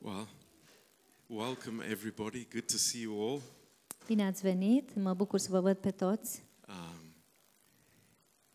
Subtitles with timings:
[0.00, 0.26] Well,
[1.28, 2.46] welcome everybody.
[2.52, 3.40] Good to see you all.
[4.06, 6.42] Bine ați venit, mă bucur să vă văd pe toți.
[6.68, 7.14] Um,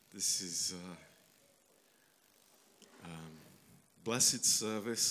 [0.08, 0.98] this is uh,
[3.06, 3.32] um,
[4.04, 5.02] blessed service.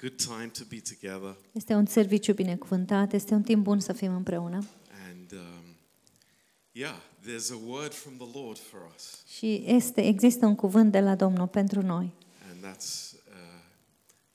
[0.00, 1.36] Good time to be together.
[1.52, 4.64] Este un serviciu binecuvântat, este un timp bun să fim împreună.
[5.08, 5.64] And um,
[6.72, 11.00] yeah, there's a word from the Lord for us, Și este, există un cuvânt de
[11.00, 12.12] la Domnul pentru noi.
[12.50, 13.19] and that's uh,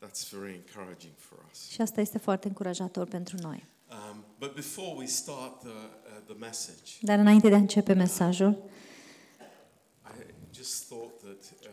[0.06, 1.70] that's very encouraging for us.
[1.70, 3.66] Și asta este foarte încurajator pentru noi.
[3.90, 8.70] Um, but before we start the uh, the message, Dar înainte de a începe mesajul,
[10.04, 11.70] I just thought that uh,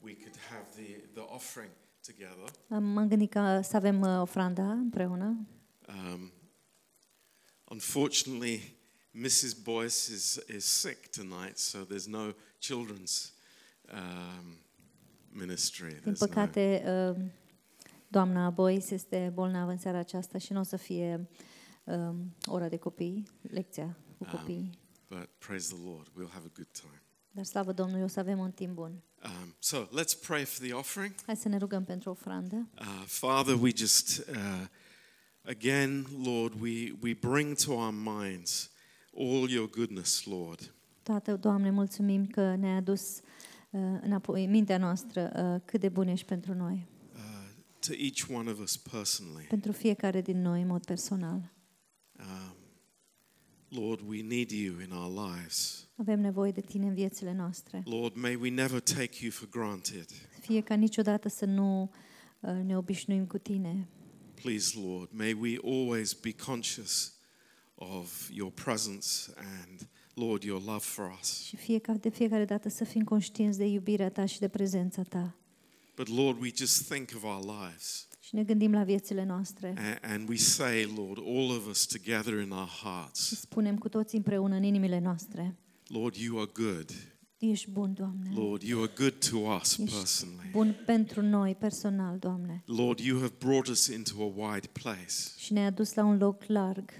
[0.00, 1.70] we could have the the offering
[2.06, 2.50] together.
[2.68, 5.46] am- m-am gândit că să avem uh, ofranda împreună.
[5.88, 6.32] Um,
[7.68, 8.76] unfortunately,
[9.10, 9.52] Mrs.
[9.52, 13.32] Boyce is, is sick tonight, so there's no children's
[13.92, 14.58] um,
[15.32, 15.88] ministry.
[15.88, 16.82] Din There's no, păcate,
[17.16, 17.24] uh,
[18.14, 21.28] doamna Boyce este bolnavă în seara aceasta și nu o să fie
[21.84, 24.70] um, ora de copii, lecția cu Um, copiii.
[25.08, 27.02] but praise the Lord, we'll have a good time.
[27.30, 29.02] Dar slavă Domnului, o să avem un timp bun.
[29.24, 31.14] Um, so let's pray for the offering.
[31.26, 32.68] Hai să ne rugăm pentru ofrandă.
[32.78, 34.66] Uh, Father, we just, uh,
[35.42, 38.70] again, Lord, we, we bring to our minds
[39.18, 40.74] all your goodness, Lord.
[41.02, 43.16] Tată, Doamne, mulțumim că ne-ai adus
[43.70, 46.93] uh, înapoi în mintea noastră uh, cât de bun ești pentru noi, Uh,
[47.86, 49.44] to each one of us personally.
[49.44, 51.52] pentru fiecare din noi în mod personal.
[52.18, 52.56] Um,
[53.68, 55.88] Lord, we need you in our lives.
[55.96, 57.82] Avem nevoie de Tine în viețile noastre.
[57.84, 60.06] Lord, may we never take you for granted.
[60.40, 61.90] Fie ca niciodată să nu
[62.40, 63.88] uh, ne obișnuim cu Tine.
[64.34, 67.18] Please, Lord, may we always be conscious
[67.74, 71.42] of your presence and, Lord, your love for us.
[71.42, 75.02] Și fie ca de fiecare dată să fim conștienți de iubirea Ta și de prezența
[75.02, 75.36] Ta.
[75.96, 80.08] But, Lord, we just think of our lives Și ne gândim la viețile noastre a-
[80.12, 84.14] and we say, Lord, all of us together in our și hearts, spunem cu toți
[84.16, 86.90] împreună în inimile noastre, Lord, you are good.
[87.38, 88.30] Ești bun, Doamne.
[88.34, 90.50] Lord, you are good to us Ești personally.
[90.50, 92.62] bun pentru noi, personal, Doamne.
[92.66, 95.14] Lord, you have brought us into a wide place.
[95.38, 96.90] Și ne-ai adus la un loc larg.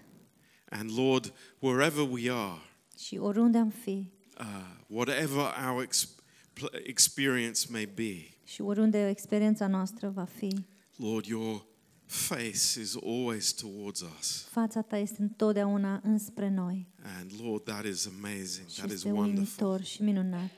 [0.69, 2.61] And Lord, wherever we are,
[2.99, 4.07] Și oriunde am fi,
[4.41, 4.47] uh,
[4.87, 6.15] whatever our ex-
[6.53, 10.65] pl- experience may be, Și oriunde experiența noastră va fi,
[10.97, 11.67] Lord, your
[12.07, 14.43] face is always towards us.
[14.51, 16.89] fața ta este întotdeauna înspre noi.
[17.19, 18.69] And Lord, that is amazing.
[18.69, 19.37] Și That is este wonderful.
[19.67, 20.51] uimitor și minunat.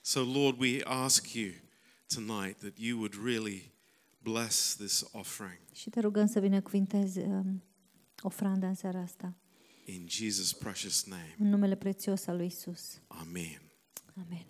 [0.00, 1.50] So, Lord, we ask you
[2.14, 3.72] tonight that you would really
[4.22, 7.62] bless this offering Și te rugăm să binecuvintezi um,
[8.22, 9.34] ofranda în seara asta.
[9.84, 11.34] in Jesus' precious name.
[11.38, 13.00] În numele prețios al lui Isus.
[13.06, 13.62] Amen.
[14.26, 14.46] Amen.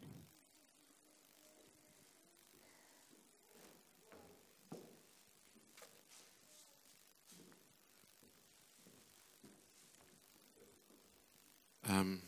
[11.88, 12.20] Um,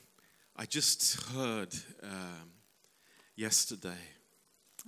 [0.63, 1.73] I just heard
[2.03, 2.51] um,
[3.35, 4.15] yesterday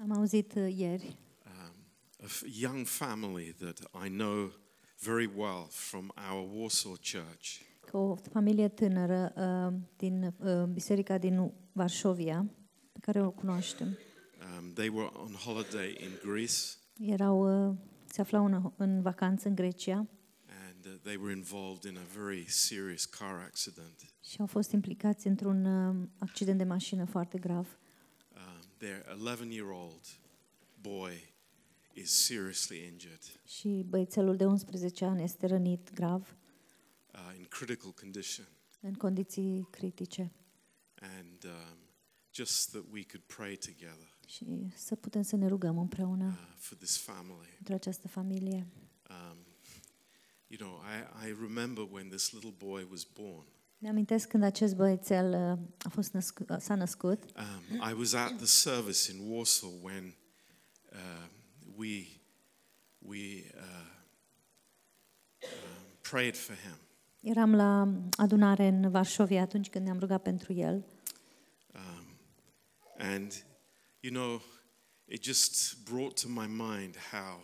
[0.02, 1.16] Am auzit uh, ieri.
[1.46, 1.74] um,
[2.22, 4.52] a f- young family that I know
[5.00, 7.60] very well from our Warsaw church.
[7.80, 12.46] că o familie tânără uh, din uh, biserica din Varșovia,
[12.92, 13.98] pe care o cunoaștem,
[14.58, 16.54] Um, they were on holiday in Greece.
[16.98, 17.76] Erau, uh,
[18.06, 20.06] se aflau în, în vacanță în Grecia
[20.84, 24.14] and uh, they were involved in a very serious car accident.
[24.24, 27.78] și au fost implicați într-un uh, accident de mașină foarte grav.
[28.36, 30.04] Um, their 11 year old
[30.80, 31.34] boy
[31.92, 36.36] is seriously injured, Și băiețelul de 11 ani este rănit grav,
[37.14, 38.46] uh, in critical condition.
[38.80, 40.32] în condiții critice.
[41.00, 41.78] And um,
[42.32, 46.76] just that we could pray together Și să putem să ne rugăm împreună uh, for
[46.78, 47.48] this family.
[47.54, 48.66] pentru această familie.
[49.10, 49.38] Um,
[50.48, 53.47] you know, I, I remember when this little boy was born.
[53.78, 57.22] Mi-amintesc când acest băiețel uh, a fost născut, uh, s-a născut.
[57.25, 60.14] Um, I was at the service in Warsaw when
[60.92, 61.26] uh,
[61.76, 62.06] we
[62.99, 63.62] we uh,
[65.43, 65.50] um,
[66.00, 66.78] prayed for him.
[67.20, 70.84] Eram la adunare în Varșovia atunci când ne-am rugat pentru el
[71.75, 72.19] Um,
[72.99, 73.44] and
[74.00, 74.43] you know,
[75.06, 77.40] it just brought to my mind how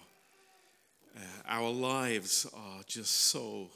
[1.15, 1.73] uh, our
[2.03, 3.71] lives are just so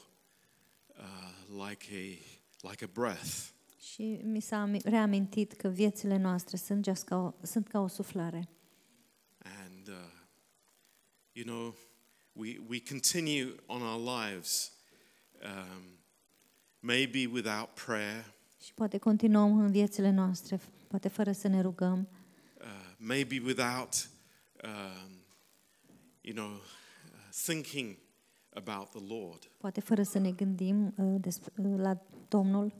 [0.97, 2.17] uh, like a
[2.69, 3.49] like a breath.
[3.79, 7.87] și mi s-a ami- reamintit că viețile noastre sunt, just ca o, sunt ca o
[7.87, 8.49] suflare.
[9.37, 9.95] And, uh,
[11.31, 11.75] you know,
[12.33, 14.71] we, we continue on our lives,
[15.43, 15.83] um,
[16.79, 18.33] maybe without prayer,
[18.63, 22.07] Și poate continuăm în viețile noastre, poate fără să ne rugăm,
[22.61, 22.65] uh,
[22.97, 24.09] maybe without,
[24.63, 25.11] um,
[26.21, 26.78] you know, uh,
[27.45, 27.97] thinking
[28.53, 29.51] about the Lord.
[29.57, 32.73] poate fără să ne gândim uh, despre, uh, la Domnul.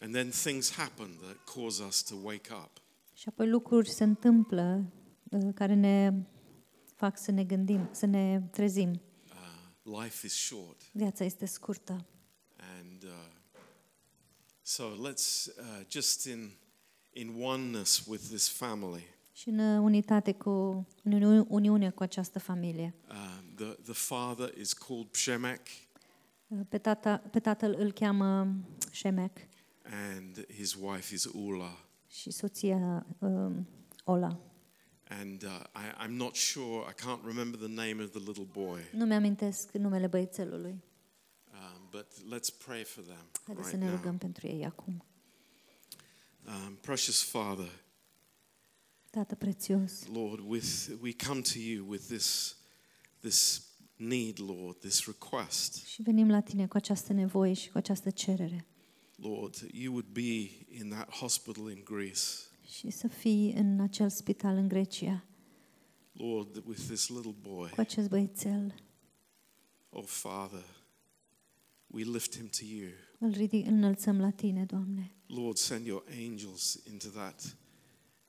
[0.00, 2.82] And then things happen that cause us to wake up.
[3.14, 4.84] Și apoi lucruri se întâmplă
[5.30, 6.12] uh, care ne
[6.94, 8.90] fac să ne gândim, să ne trezim.
[8.90, 10.80] Uh, life is short.
[10.92, 12.06] Viața este scurtă.
[12.80, 13.10] And uh,
[14.62, 16.50] so let's uh, just in,
[17.12, 19.04] in oneness with this family.
[19.32, 20.50] Și în uh, unitate cu
[21.02, 22.94] în uni- uniune cu această familie.
[23.10, 25.60] Um, the, the father is called Shemek,
[26.48, 28.54] Uh, Pe, tata, pe tatăl îl cheamă
[28.92, 29.38] Shemek
[29.84, 31.84] and his wife is Ula.
[32.08, 33.52] și soția uh,
[34.04, 34.40] Ola.
[35.08, 38.80] And uh, I, I'm not sure, I can't remember the name of the little boy,
[38.92, 40.82] Nu mi-amintesc numele băiețelului.
[41.52, 43.96] um, but let's pray for them Haideți să right ne now.
[44.00, 45.04] rugăm pentru ei acum.
[46.46, 47.80] Um, precious Father,
[49.10, 52.56] Tată prețios, Lord, with, we come to you with this,
[53.22, 55.84] this need, Lord, this request.
[55.84, 58.66] și venim la tine cu această nevoie și cu această cerere.
[59.16, 62.20] Lord, that you would be in that hospital in Greece.
[62.66, 65.24] Și să fii în acel spital în Grecia
[66.12, 68.74] Lord, that with this little boy, cu acest băiețel.
[69.90, 70.64] oh Father,
[71.86, 72.90] we lift him to you.
[73.18, 75.14] Îl ridic, înălțăm la tine, Doamne.
[75.26, 77.56] Lord, send your angels into that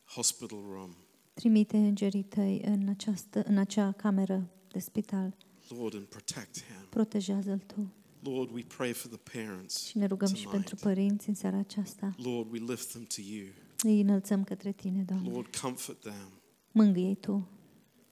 [0.03, 0.95] hospital room.
[1.33, 5.35] Trimite îngerii tăi în, această, în acea cameră de spital.
[5.67, 6.87] Lord, and protect him.
[6.89, 7.93] Protejează-l tu.
[8.19, 9.85] Lord, we pray for the parents.
[9.85, 10.51] Și ne rugăm și tonight.
[10.51, 12.15] pentru părinți în seara aceasta.
[12.17, 13.47] Lord, we lift them to you.
[13.83, 15.29] Îi înălțăm către tine, Doamne.
[15.29, 16.41] Lord, comfort them.
[16.71, 17.47] Mângâie tu.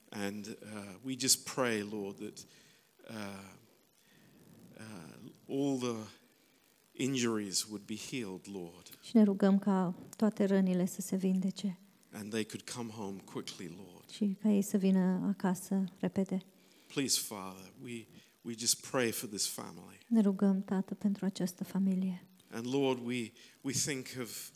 [0.10, 2.46] And uh, we just pray, Lord, that
[3.10, 3.50] uh,
[4.78, 5.96] uh, all the
[6.92, 11.80] injuries would be healed, Lord, Și ne rugăm ca toate rănile să se vindece
[12.14, 14.01] and they could come home quickly, Lord.
[14.12, 16.42] Și ca ei să vină acasă repede.
[16.88, 18.06] Please, Father, we,
[18.42, 19.98] we just pray for this family.
[20.08, 22.26] Ne rugăm, Tată, pentru această familie.
[22.50, 23.32] And Lord, we,
[23.62, 24.50] we think of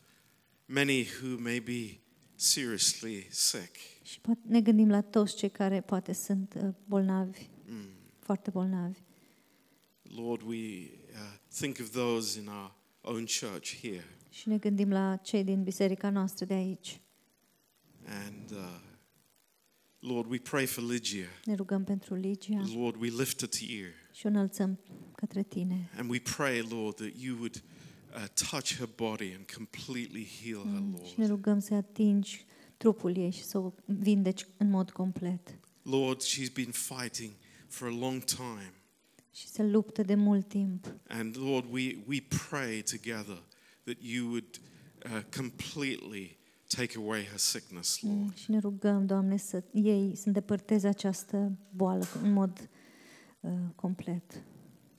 [0.65, 1.99] many who may be
[2.35, 3.75] seriously sick.
[4.03, 7.89] Și poate ne gândim la toți cei care poate sunt uh, bolnavi, Mm.
[8.19, 8.99] foarte bolnavi.
[10.01, 14.03] Lord, we uh, think of those in our own church here.
[14.29, 16.99] Și ne gândim la cei din biserica noastră de aici.
[18.25, 18.79] And uh,
[20.07, 21.27] Lord, we pray for Lygia.
[21.45, 23.87] Ne rugăm pentru Ligia Lord, we lift her to you.
[24.13, 24.79] și o înălțăm
[25.15, 25.89] către tine.
[25.97, 27.63] And we pray, Lord, that you would
[28.15, 31.29] uh, touch her body and completely heal her, Mm, Și ne Lord.
[31.29, 32.45] rugăm să atingi
[32.77, 35.57] trupul ei și să o vindeci în mod complet.
[35.81, 37.31] Lord, she's been fighting
[37.67, 38.73] for a long time.
[39.33, 40.95] Și se luptă de mult timp.
[41.07, 43.43] And Lord, we, we pray together
[43.83, 44.61] that you would
[45.05, 48.37] uh, completely take away her sickness, Mm, Lord.
[48.37, 52.69] Și ne rugăm, Doamne, să ei să îndepărteze această boală în mod
[53.39, 54.43] uh, complet.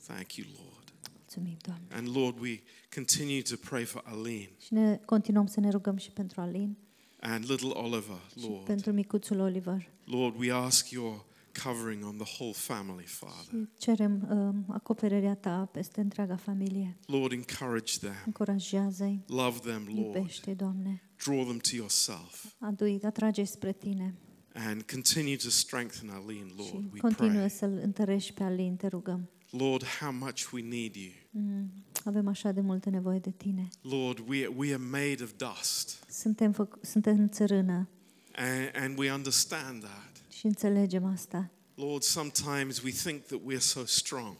[0.06, 0.92] Thank you, Lord.
[1.16, 1.86] Mulțumim, Doamne.
[1.90, 2.60] And Lord, we
[2.94, 6.76] continue to pray for Aline Și ne continuăm să ne rugăm și pentru Alin
[7.20, 8.64] and little Oliver, și Lord.
[8.64, 9.88] pentru micuțul Oliver.
[10.04, 11.24] Lord, we ask your
[11.64, 13.44] covering on the whole family, Father.
[13.50, 16.96] Și cerem um, acoperirea ta peste întreaga familie.
[17.06, 18.14] Lord, encourage them.
[18.26, 20.16] Încurajează-i, Love them, Lord.
[20.16, 21.02] iubește Doamne.
[21.24, 22.44] Draw them to yourself.
[22.58, 24.14] Adu-i, atrage spre tine
[24.54, 26.92] And continue to strengthen Aline, și Lord.
[26.92, 27.50] We continuă pray.
[27.50, 29.30] să-l întărești pe Alin, te rugăm.
[29.50, 31.10] Lord, how much we need you.
[31.30, 31.72] Mm,
[32.04, 33.68] avem așa de multă nevoie de tine.
[33.82, 36.04] Lord, we, we are made of dust.
[36.10, 37.88] Suntem, făc- suntem țărână
[38.36, 40.15] And, and we understand that.
[40.46, 41.50] Și înțelegem asta.
[41.74, 44.36] Lord, sometimes we think that we're so strong,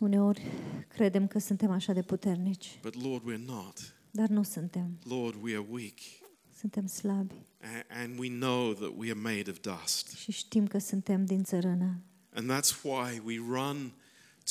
[0.00, 0.42] Uneori
[0.88, 3.94] credem că suntem așa de puternici, but Lord, we're not.
[4.10, 4.98] dar nu suntem.
[5.04, 5.94] Lord, we are weak.
[6.58, 10.16] Suntem slabi A- And we know that we are made of dust.
[10.16, 12.00] și știm că suntem din țărână.
[12.34, 13.92] And that's why we run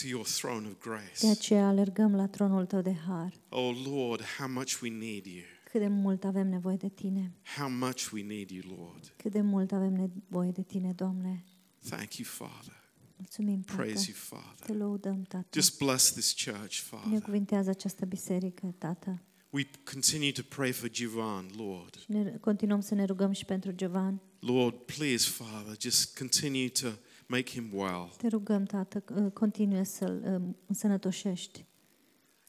[0.02, 1.28] to your throne of De grace.
[1.28, 3.34] aceea alergăm la tronul tău de har.
[3.50, 5.44] Oh Lord, how much we need you.
[5.72, 7.32] Cât de mult avem nevoie de tine.
[7.58, 9.14] How much we need you, Lord.
[9.18, 11.44] Cât de mult avem nevoie de tine, Doamne.
[11.90, 12.74] Thank you, Father.
[13.18, 13.82] Mulțumim, Tată.
[13.82, 14.76] Praise you, Te Father.
[14.76, 15.48] lăudăm, Tată.
[15.60, 17.08] Just bless this church, Father.
[17.08, 19.22] Binecuvintează această biserică, Tată.
[19.50, 19.64] We
[19.94, 22.00] continue to pray for Jivan, Lord.
[22.00, 24.22] Și ne continuăm să ne rugăm și pentru Jovan.
[24.40, 26.88] Lord, please, Father, just continue to
[27.28, 28.14] make him well.
[28.18, 31.66] Te rugăm, Tată, că, uh, continue să-l uh, însănătoșești.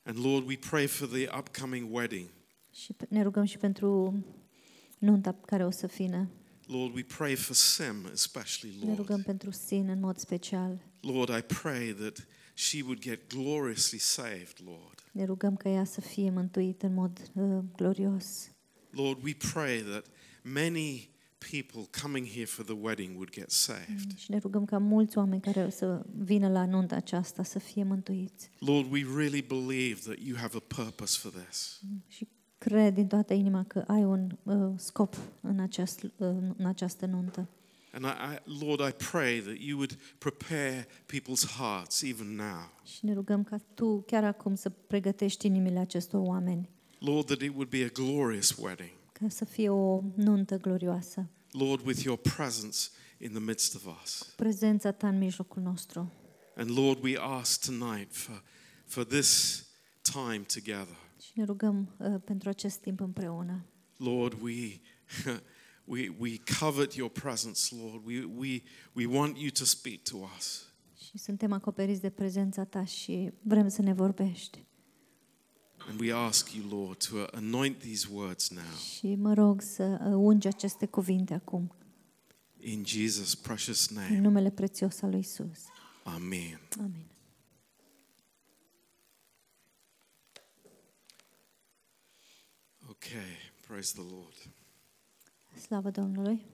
[0.03, 2.29] And Lord, we pray for the upcoming wedding.
[2.73, 4.19] Și pe- ne rugăm și pentru
[4.99, 6.29] nunta care o să fină.
[6.67, 9.25] Lord, we pray for Sim, especially, Ne rugăm Lord.
[9.25, 10.81] pentru Sin în mod special.
[11.01, 15.05] Lord, I pray that she would get gloriously saved, Lord.
[15.13, 18.51] Ne rugăm ca ea să fie mântuită în mod uh, glorios.
[18.91, 20.07] Lord, we pray that
[20.43, 21.11] many
[21.51, 24.17] people coming here for the wedding would get saved.
[24.17, 27.85] Și ne rugăm ca mulți oameni care o să vină la nunta aceasta să fie
[27.85, 28.51] mântuiți.
[28.59, 31.81] Lord, we really believe that you have a purpose for this.
[32.09, 32.29] Și
[32.63, 36.11] cred din toată inima că ai un uh, scop în, acest, uh,
[36.57, 37.49] în această nuntă.
[37.93, 42.71] And I, I, Lord, I pray that you would prepare people's hearts even now.
[42.85, 47.51] Și ne rugăm ca tu chiar acum să pregătești inimile acestor oameni, Lord, that it
[47.51, 48.91] would be a glorious wedding.
[49.13, 51.27] ca să fie o nuntă glorioasă.
[51.51, 52.79] Lord, with your presence
[53.19, 54.33] in the midst of us.
[54.37, 56.13] Prezența ta în mijlocul nostru.
[56.57, 58.43] And Lord, we ask tonight for,
[58.85, 59.63] for this
[60.03, 60.97] time together.
[61.33, 63.65] Și ne rugăm uh, pentru acest timp împreună.
[63.97, 64.81] Lord, we,
[65.93, 68.07] we, we covet your presence, Lord.
[68.07, 68.63] We, we,
[68.93, 70.73] we want you to speak to us.
[71.07, 74.65] Și suntem acoperiți de prezența ta și vrem să ne vorbești.
[75.89, 78.77] And we ask you, Lord, to anoint these words now.
[78.97, 81.75] Și mă rog să uh, ungi aceste cuvinte acum,
[82.59, 84.19] In Jesus' precious în name.
[84.19, 85.59] numele prețios al lui Isus.
[86.05, 86.61] Amen.
[86.79, 87.07] Amin.
[93.05, 94.35] Okay, praise the Lord.
[95.61, 96.45] Slavă Domnului.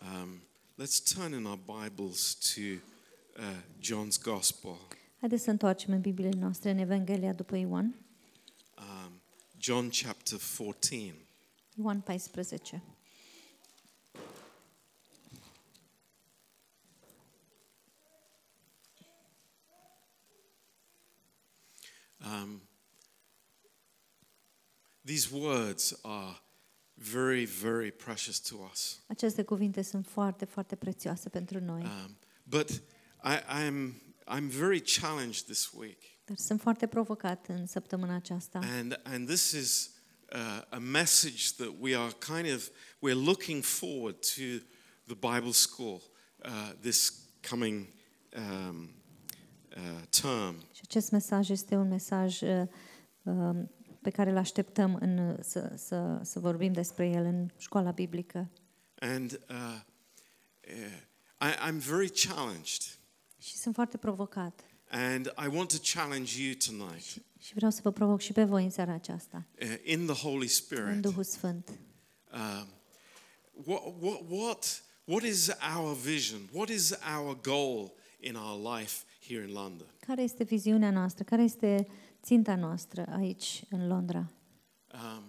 [0.00, 0.40] Um,
[0.78, 4.78] let's turn in our Bibles to uh, John's Gospel.
[5.20, 7.94] Haideți să întoarcem în Bibliile noastre în Evanghelia după Ioan,
[8.78, 9.20] Um,
[9.58, 11.14] John chapter 14.
[11.76, 12.82] Ioan 14.
[22.20, 22.67] Um,
[25.08, 26.36] these words are
[26.96, 29.00] very, very precious to us.
[29.06, 32.70] Aceste cuvinte sunt foarte, foarte prețioase pentru noi, Um, but
[33.24, 33.94] I, I'm,
[34.26, 35.98] I'm very challenged this week.
[36.24, 38.58] dar sunt foarte provocat în săptămâna aceasta.
[38.62, 39.90] And, and this is
[40.32, 44.42] uh, a message that we are kind of, we're looking forward to
[45.06, 46.02] the Bible school
[46.44, 47.12] uh, this
[47.50, 47.86] coming
[48.36, 48.90] um,
[49.76, 50.60] uh, term.
[50.72, 52.62] Și acest mesaj este un mesaj uh,
[53.22, 53.70] um,
[54.08, 58.50] pe care îl așteptăm în, să, să, să vorbim despre el în școala biblică.
[58.98, 59.80] And uh,
[60.68, 62.98] uh, I, I'm very challenged.
[63.38, 64.64] Și sunt foarte provocat.
[64.90, 67.04] And I want to challenge you tonight
[67.38, 70.40] Și vreau să vă provoc și pe voi în seara aceasta, uh, in the Holy
[70.40, 71.00] în Spirit.
[71.00, 71.68] Duhul Sfânt.
[71.68, 72.66] Um,
[73.64, 76.40] what, what, what, what is our vision?
[76.52, 79.86] What is our goal in our life here in London?
[80.06, 81.24] Care este viziunea noastră?
[81.24, 81.88] Care este
[82.28, 84.30] ținta noastră aici, în Londra?
[84.94, 85.24] Um,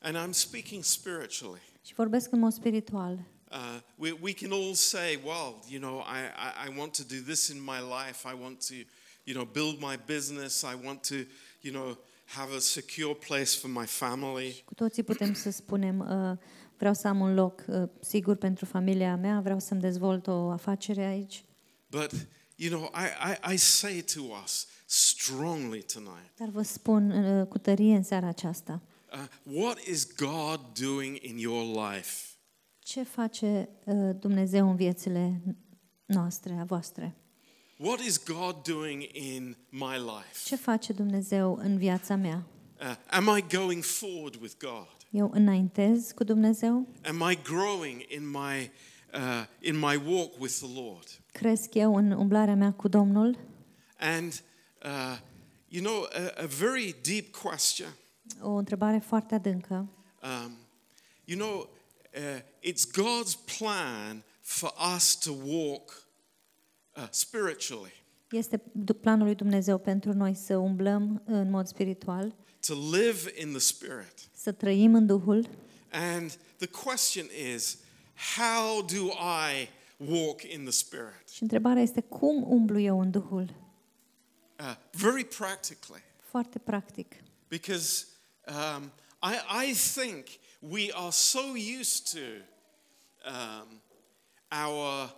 [0.00, 1.62] and I'm speaking spiritually.
[1.82, 3.12] Și vorbesc în mod spiritual.
[3.50, 7.20] Uh, we, we can all say, well, you know, I, I, I want to do
[7.26, 8.28] this in my life.
[8.28, 8.74] I want to,
[9.24, 10.62] you know, build my business.
[10.62, 11.14] I want to,
[11.60, 14.62] you know, have a secure place for my family.
[14.64, 16.38] Cu toții putem să spunem, uh,
[16.76, 21.04] vreau să am un loc uh, sigur pentru familia mea, vreau să-mi dezvolt o afacere
[21.04, 21.44] aici.
[21.90, 22.10] But,
[22.56, 27.58] you know, I, I, I say to us strongly tonight, Dar vă spun uh, cu
[27.58, 32.10] tărie în seara aceasta, uh, what is God doing in your life?
[32.78, 35.40] ce face uh, Dumnezeu în viețile
[36.04, 37.16] noastre, a voastre?
[37.78, 40.38] What is God doing in my life?
[40.44, 42.46] Ce face Dumnezeu în viața mea?
[42.80, 44.96] Uh, am I going forward with God?
[45.10, 46.86] Eu înaintez cu Dumnezeu?
[47.04, 48.70] Am I growing in my,
[49.14, 51.20] uh, in my walk with the Lord?
[51.32, 53.38] Cresc eu în umblarea mea cu Domnul?
[53.98, 54.42] And,
[54.84, 55.18] uh,
[55.68, 57.88] you know, a, a very deep question.
[58.40, 59.74] O întrebare foarte adâncă.
[60.22, 60.56] Um,
[61.24, 61.68] you know,
[62.16, 62.40] uh,
[62.72, 66.06] it's God's plan for us to walk
[66.96, 67.92] uh, spiritually,
[68.30, 72.34] Este du- planul lui Dumnezeu pentru noi să umblăm în mod spiritual,
[72.66, 74.14] to live in the Spirit.
[74.34, 75.48] să trăim în Duhul
[75.90, 77.78] And the question is,
[78.36, 81.28] how do I walk in the Spirit?
[81.32, 83.54] și întrebarea este cum umblu eu în Duhul?
[84.60, 87.06] Uh, very practically, Foarte practic.
[87.48, 88.06] because
[88.48, 88.90] um,
[89.22, 90.26] I, I think
[90.60, 91.40] we are so
[91.80, 92.18] used to
[93.30, 93.80] um,
[94.50, 95.10] our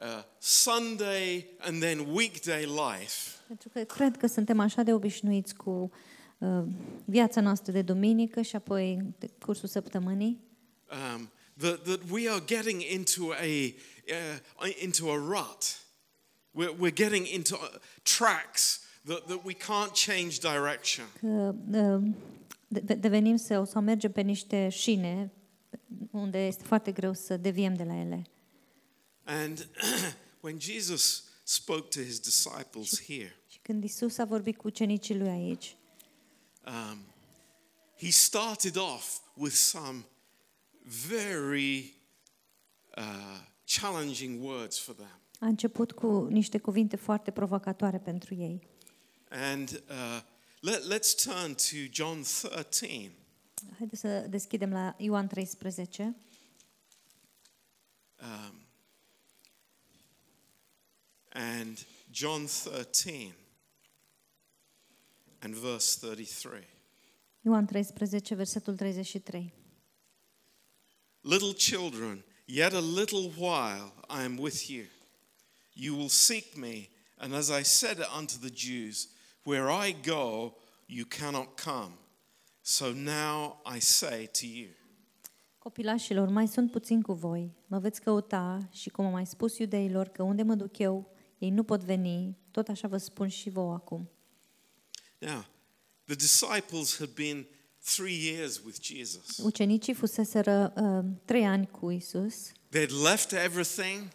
[0.00, 5.90] uh, Sunday and then weekday life Pentru că cred că suntem așa de obișnuiți cu
[6.38, 6.64] uh,
[7.04, 10.40] viața noastră de duminică și apoi de cursul săptămânii,
[10.90, 13.44] um, that, that we are getting into a,
[14.64, 15.86] uh, into a rut.
[16.58, 17.68] We're, we're getting into uh,
[18.02, 21.06] tracks that, that we can't change direction.
[21.20, 21.54] că
[22.68, 25.32] de- devenim sau, sau mergem pe niște șine
[26.10, 28.26] unde este foarte greu să deviem de la ele.
[29.24, 29.68] And
[30.40, 35.28] when Jesus spoke to his disciples here, Și când Isus a vorbit cu ucenicii lui
[35.28, 35.76] aici,
[36.66, 36.98] um,
[38.00, 40.04] he started off with some
[41.08, 41.94] very
[42.96, 45.20] uh, challenging words for them.
[45.38, 48.68] A început cu niște cuvinte foarte provocatoare pentru ei.
[49.30, 50.22] And uh,
[50.60, 53.12] let, let's turn to John 13.
[53.78, 56.16] Haideți să deschidem la Ioan 13.
[58.20, 58.66] Um,
[61.32, 63.34] and John 13
[65.38, 66.66] and verse 33.
[67.44, 69.52] Ioan 13, versetul 33.
[71.20, 74.84] Little children, yet a little while I am with you.
[75.80, 79.08] You will seek me, and as I said unto the Jews,
[79.44, 80.54] where I go,
[80.86, 81.92] you cannot come.
[82.62, 84.68] So now I say to you.
[85.58, 90.08] Copilașilor, mai sunt puțin cu voi, mă veți căuta și cum am mai spus iudeilor
[90.08, 93.72] că unde mă duc eu, ei nu pot veni, tot așa vă spun și vouă
[93.72, 94.10] acum.
[95.18, 95.44] Now,
[96.04, 97.46] the disciples had been
[97.84, 99.36] three years with Jesus.
[99.36, 104.08] Ucenicii fuseseră uh, trei ani cu Isus, They'd left everything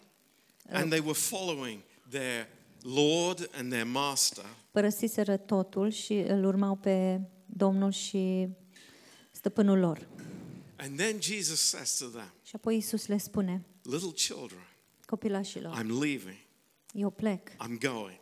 [0.70, 2.48] and they were following their
[2.82, 4.46] Lord and their Master.
[4.72, 8.48] părăsiseră totul și îl urmau pe Domnul și
[9.32, 10.08] stăpânul lor.
[10.77, 14.67] And then Jesus says to them, Și apoi Isus le spune, Little children,
[15.05, 16.38] copilașilor, I'm leaving,
[16.93, 18.20] eu plec, I'm going,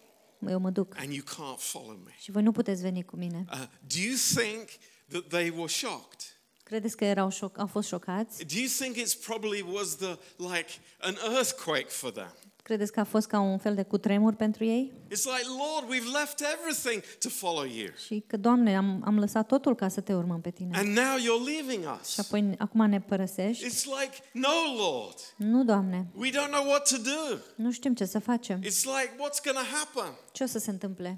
[0.49, 2.11] eu mă duc and you can't follow me.
[2.17, 3.45] și voi nu puteți veni cu mine.
[3.51, 3.57] Uh,
[3.87, 4.67] do you think
[5.09, 6.30] that they were shocked?
[6.71, 8.45] Credeți că erau șoc, au fost șocați?
[8.45, 12.33] Do you think it's probably was the like an earthquake for them?
[12.63, 14.91] Credeți că a fost ca un fel de cutremur pentru ei?
[15.05, 17.87] It's like, Lord, we've left everything to follow you.
[18.05, 20.77] Și că, Doamne, am, am lăsat totul ca să te urmăm pe tine.
[20.77, 22.17] And now you're leaving Și us.
[22.17, 23.65] apoi acum ne părăsești?
[23.65, 25.17] It's like, no, Lord.
[25.37, 27.37] Nu, Doamne, We don't know what to do.
[27.55, 28.59] nu știm ce să facem.
[28.61, 30.17] It's like, what's going to happen?
[30.31, 31.17] Ce o să se întâmple?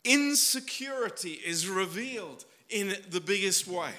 [0.00, 3.92] Insecurity is revealed in the biggest way.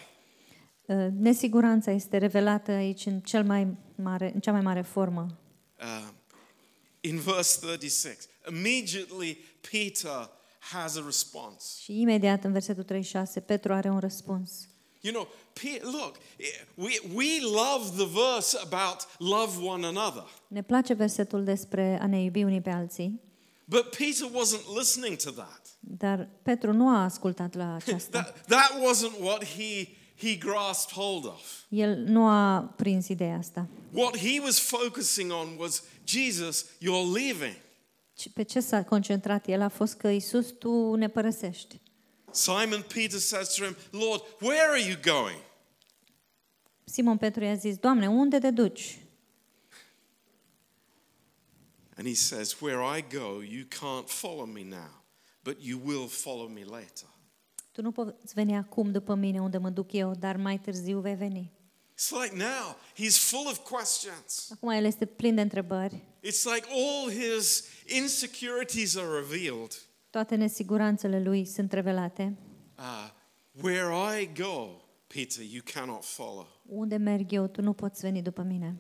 [0.88, 5.38] Uh, Nesiguranța este revelată aici în, cel mai mare, în cea mai mare formă.
[5.82, 6.08] Uh,
[7.00, 8.18] in verse 36,
[8.50, 9.38] immediately
[9.72, 11.66] Peter has a response.
[11.82, 14.52] Și imediat în versetul 36, Petru are un răspuns.
[15.02, 16.16] You know, Pe- look,
[16.76, 20.24] we, we love the verse about love one another.
[20.48, 23.22] Ne place versetul despre a ne iubi unii pe alții,
[23.68, 25.62] But Peter wasn't listening to that.
[25.80, 28.22] dar Petru nu a ascultat la aceasta.
[28.22, 31.66] That, that wasn't what he, he grasped hold of.
[31.70, 33.68] El nu a prins ideea asta.
[33.92, 37.56] What he was focusing on was Jesus, you're leaving.
[38.14, 41.82] Ci Pe ce s-a concentrat el a fost că Isus tu ne părăsești.
[42.32, 45.40] Simon Peter says to him, Lord, where are you going?
[46.84, 49.00] Simon Petru i-a zis, Doamne, unde te duci?
[51.98, 55.02] And he says, Where I go, you can't follow me now,
[55.44, 57.08] but you will follow me later.
[57.76, 61.16] Tu nu poți veni acum după mine unde mă duc eu, dar mai târziu vei
[61.16, 61.52] veni.
[61.94, 64.52] It's like now, he's full of questions.
[64.52, 66.04] Acum el este plin de întrebări.
[66.24, 69.72] It's like all his insecurities are revealed.
[70.10, 72.38] Toate nesiguranțele lui sunt revelate.
[72.78, 73.10] Uh,
[73.62, 74.68] where I go,
[75.08, 76.48] Peter, you cannot follow.
[76.66, 78.76] Unde merg eu, tu nu poți veni după mine.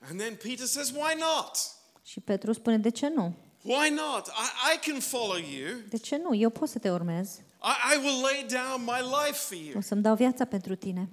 [0.00, 1.56] And then Peter says, Why not?
[2.02, 3.34] Și Petru spune, de ce nu?
[3.62, 4.26] Why not?
[4.26, 5.78] I, I can follow you.
[5.88, 6.34] De ce nu?
[6.34, 7.40] Eu pot să te urmez.
[7.62, 9.76] I, I will lay down my life for you.
[9.76, 11.08] O să-mi dau viața pentru tine.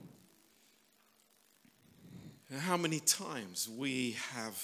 [2.68, 4.56] How many times we have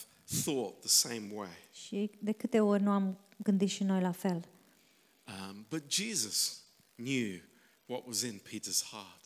[0.43, 1.57] thought the same way?
[1.71, 4.47] Și de câte ori nu am gândit și noi la fel.
[5.27, 6.63] Um, but Jesus
[6.95, 7.41] knew
[7.85, 9.21] what was in Peter's heart.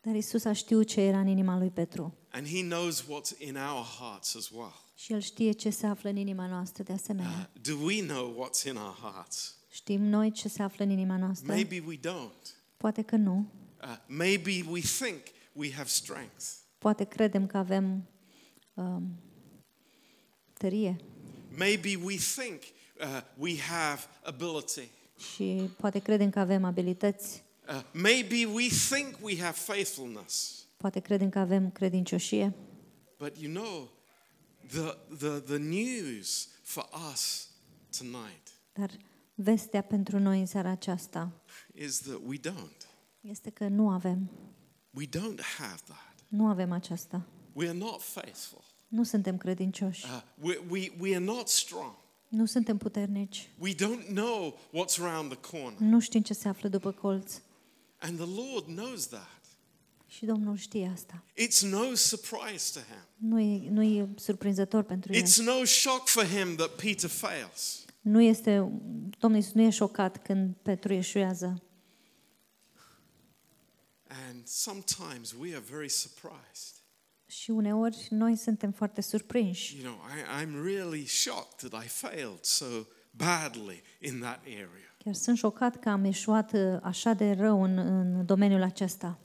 [0.00, 2.14] Dar Isus a știut ce era în inima lui Petru.
[2.30, 4.82] And he knows what's in our hearts as well.
[4.94, 7.50] Și el știe ce se află în inima noastră de asemenea.
[7.54, 9.56] Uh, do we know what's in our hearts?
[9.74, 11.52] Știm noi ce se află în inima noastră?
[11.52, 12.56] Maybe we don't.
[12.76, 13.46] Poate că nu.
[13.82, 16.44] Uh, maybe we think we have strength.
[16.78, 18.08] Poate credem că avem
[18.74, 19.20] um,
[20.52, 20.96] tărie.
[21.56, 22.62] Maybe we think
[23.00, 24.88] uh, we have ability.
[25.34, 27.44] Și poate credem că avem abilități.
[27.68, 30.64] Uh, maybe we think we have faithfulness.
[30.76, 32.54] Poate credem că avem credincioșie.
[33.18, 33.90] But you know,
[34.66, 37.48] the, the, the news for us
[37.98, 38.90] tonight Dar
[39.34, 41.32] vestea pentru noi în seara aceasta
[41.74, 42.88] is that we don't.
[43.20, 44.30] este că nu avem.
[44.90, 46.14] We don't have that.
[46.28, 47.26] Nu avem aceasta.
[47.52, 48.64] We are not faithful.
[48.88, 50.04] Nu suntem credincioși.
[50.04, 51.94] Uh, we, we, we are not strong.
[52.28, 53.48] Nu suntem puternici.
[53.58, 55.78] We don't know what's around the corner.
[55.78, 57.40] Nu știm ce se află după colț.
[57.98, 59.40] And the Lord knows that.
[60.06, 61.24] Și Domnul știe asta.
[61.32, 63.28] It's no surprise to him.
[63.30, 65.22] Nu e, nu e surprinzător pentru el.
[65.22, 67.83] It's no shock for him that Peter fails.
[68.04, 68.56] Nu este,
[69.18, 71.62] Domnul Iisus nu e șocat când Petru eșuează.
[74.28, 76.74] And sometimes we are very surprised.
[77.26, 79.80] Și uneori noi suntem foarte surprinși.
[79.80, 82.66] You know, I, I'm really shocked that I failed so
[83.10, 84.96] badly in that area.
[84.98, 89.18] Chiar sunt șocat că am eșuat uh, așa de rău în, în domeniul acesta.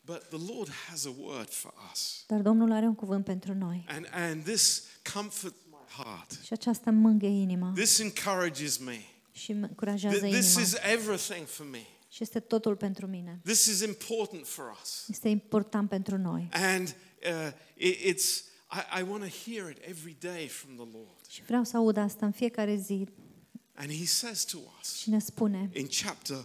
[0.00, 2.24] But the Lord has a word for us.
[2.26, 3.84] Dar Domnul are un cuvânt pentru noi.
[3.88, 4.82] And, and this
[5.14, 5.63] comforts my
[5.96, 6.38] heart.
[6.44, 9.00] Și aceasta îmi mângâie inima This encourages me.
[9.32, 10.60] și îmi încurajează Th- This inima.
[10.66, 11.86] is everything for me.
[12.08, 13.40] Și este totul pentru mine.
[13.44, 15.04] This is important for us.
[15.08, 16.48] Este important pentru noi.
[16.52, 18.24] And uh, it, it's,
[18.70, 21.26] I, I want to hear it every day from the Lord.
[21.28, 23.06] Și vreau să aud asta în fiecare zi.
[23.74, 26.44] And He says to us Și ne spune in chapter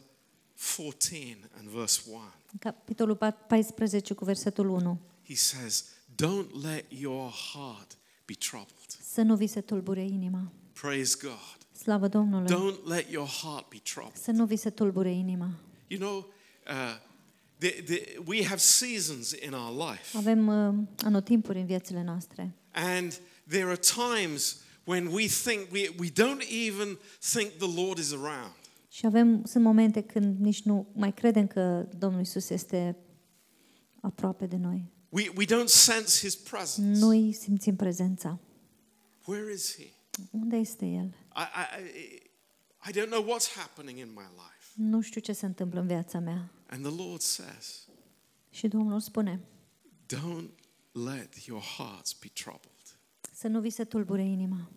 [0.76, 2.18] 14 and verse 1,
[2.52, 3.16] în capitolul
[3.48, 5.86] 14 cu versetul 1 He says,
[6.16, 8.79] Don't let your heart be troubled.
[9.14, 10.52] Să nu vi se tulbure inima.
[10.82, 11.58] Praise God.
[11.82, 12.48] Slavă Domnului!
[12.56, 14.16] Don't let your heart be troubled.
[14.16, 15.50] Să nu vi se tulbure inima.
[15.88, 16.18] You know,
[16.68, 17.00] uh,
[17.58, 22.56] the, the, we have seasons in our life, Avem uh, anotimpuri în viețile noastre.
[22.72, 23.80] and there are
[24.16, 26.98] times when we think we, we don't even
[27.32, 28.54] think the Lord is around.
[28.90, 32.98] Și avem, sunt momente când nici nu mai credem că Domnul Isus este
[34.02, 34.92] aproape de noi.
[35.10, 37.00] We, we don't sense His presence.
[37.00, 38.40] Nu-i simțim prezența.
[39.26, 39.86] Where is He?
[40.32, 41.06] Unde este El?
[41.06, 42.28] I, I, I-
[42.90, 44.68] I don't know what's happening in my life.
[44.76, 46.52] Nu știu ce se întâmplă în viața mea.
[46.70, 47.88] And the Lord says,
[48.50, 49.42] Și Domnul spune
[50.16, 50.50] Don't
[50.92, 53.00] let your hearts be troubled.
[53.34, 54.72] să nu vi se tulbure inima.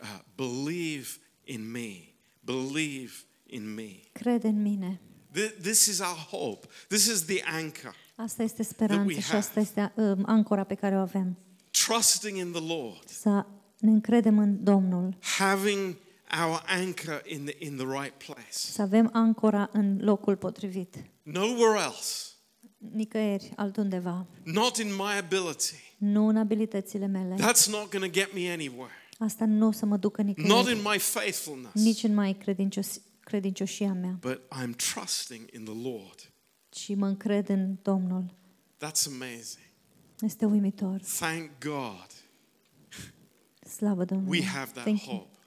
[0.00, 1.08] Uh, believe
[1.44, 1.94] in me.
[2.40, 3.12] Believe
[3.46, 3.90] in me.
[4.12, 5.00] Crede în mine.
[5.30, 6.66] Th- This is our hope.
[6.88, 7.94] This is the anchor.
[8.16, 9.36] Asta este we speranța și have.
[9.36, 11.36] asta este uh, ancora pe care o avem.
[11.86, 13.08] Trusting in the Lord.
[13.08, 13.46] Să
[13.78, 15.96] ne încredem în Domnul, Having
[16.44, 18.50] our anchor in the, in the right place.
[18.50, 20.96] să avem ancora în locul potrivit.
[21.22, 22.24] Nowhere else.
[22.78, 24.26] Nicăieri, altundeva.
[24.42, 25.74] Not in my ability.
[25.98, 27.34] Nu în abilitățile mele.
[27.34, 28.92] That's not going to get me anywhere.
[29.18, 30.70] Asta nu o să mă ducă Not nicăieri.
[30.72, 31.74] in my faithfulness.
[31.74, 34.18] Nici în mai credincios, credincioșia mea.
[34.20, 36.32] But I'm trusting in the Lord.
[36.76, 38.34] Și mă încred în Domnul.
[38.76, 39.66] That's amazing.
[40.20, 41.00] Este uimitor.
[41.18, 42.06] Thank God
[43.78, 44.38] Slavă Domnului.
[44.38, 45.16] we have that Thank you.
[45.16, 45.38] hope.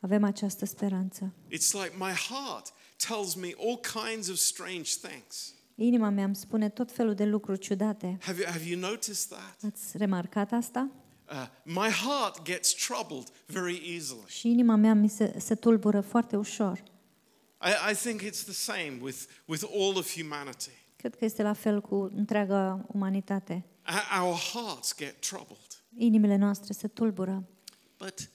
[0.00, 1.32] Avem această speranță.
[1.46, 5.54] It's like my heart tells me all kinds of strange things.
[5.74, 8.18] Inima mea îmi spune tot felul de lucruri ciudate.
[8.20, 9.72] Have you, have you noticed that?
[9.72, 10.88] Ați remarcat asta?
[11.30, 14.24] Uh, my heart gets troubled very easily.
[14.26, 16.82] Și inima mea mi se, se tulbură foarte ușor.
[17.62, 20.70] I, I think it's the same with, with all of humanity.
[20.96, 23.64] Cred că este la fel cu întreaga umanitate.
[23.86, 25.84] Our our hearts get troubled.
[25.96, 27.44] Inimile noastre se tulbură.
[28.04, 28.30] But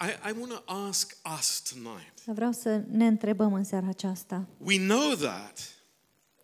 [0.00, 2.24] I, I want to ask us tonight.
[2.24, 4.46] Dar vreau să ne întrebăm în seara aceasta.
[4.58, 5.60] We know that,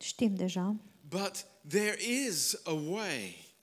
[0.00, 0.76] Știm deja,
[1.08, 1.96] but there
[2.26, 3.54] is a way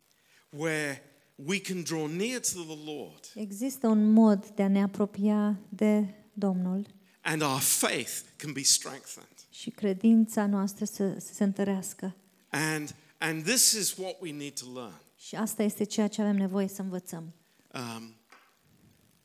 [0.49, 1.01] where
[1.35, 6.13] we can draw near to the Lord există un mod de a ne apropia de
[6.33, 6.85] Domnul
[7.21, 9.35] and our faith can be strengthened.
[9.49, 12.15] și credința noastră să, să se întărească.
[12.49, 15.01] And, and this is what we need to learn.
[15.17, 17.33] Și asta este ceea ce avem nevoie să învățăm.
[17.73, 18.15] Um,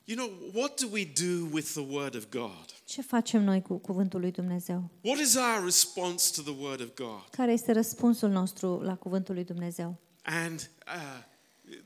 [0.07, 2.75] you know, what do we do with the Word of God?
[2.85, 4.90] Ce facem noi cu cuvântul lui Dumnezeu?
[5.01, 7.29] What is our response to the Word of God?
[7.31, 10.01] Care este răspunsul nostru la cuvântul lui Dumnezeu?
[10.23, 11.23] And uh,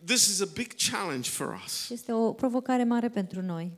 [0.04, 1.90] this is a big challenge for us.
[1.90, 3.72] Este o provocare mare pentru noi.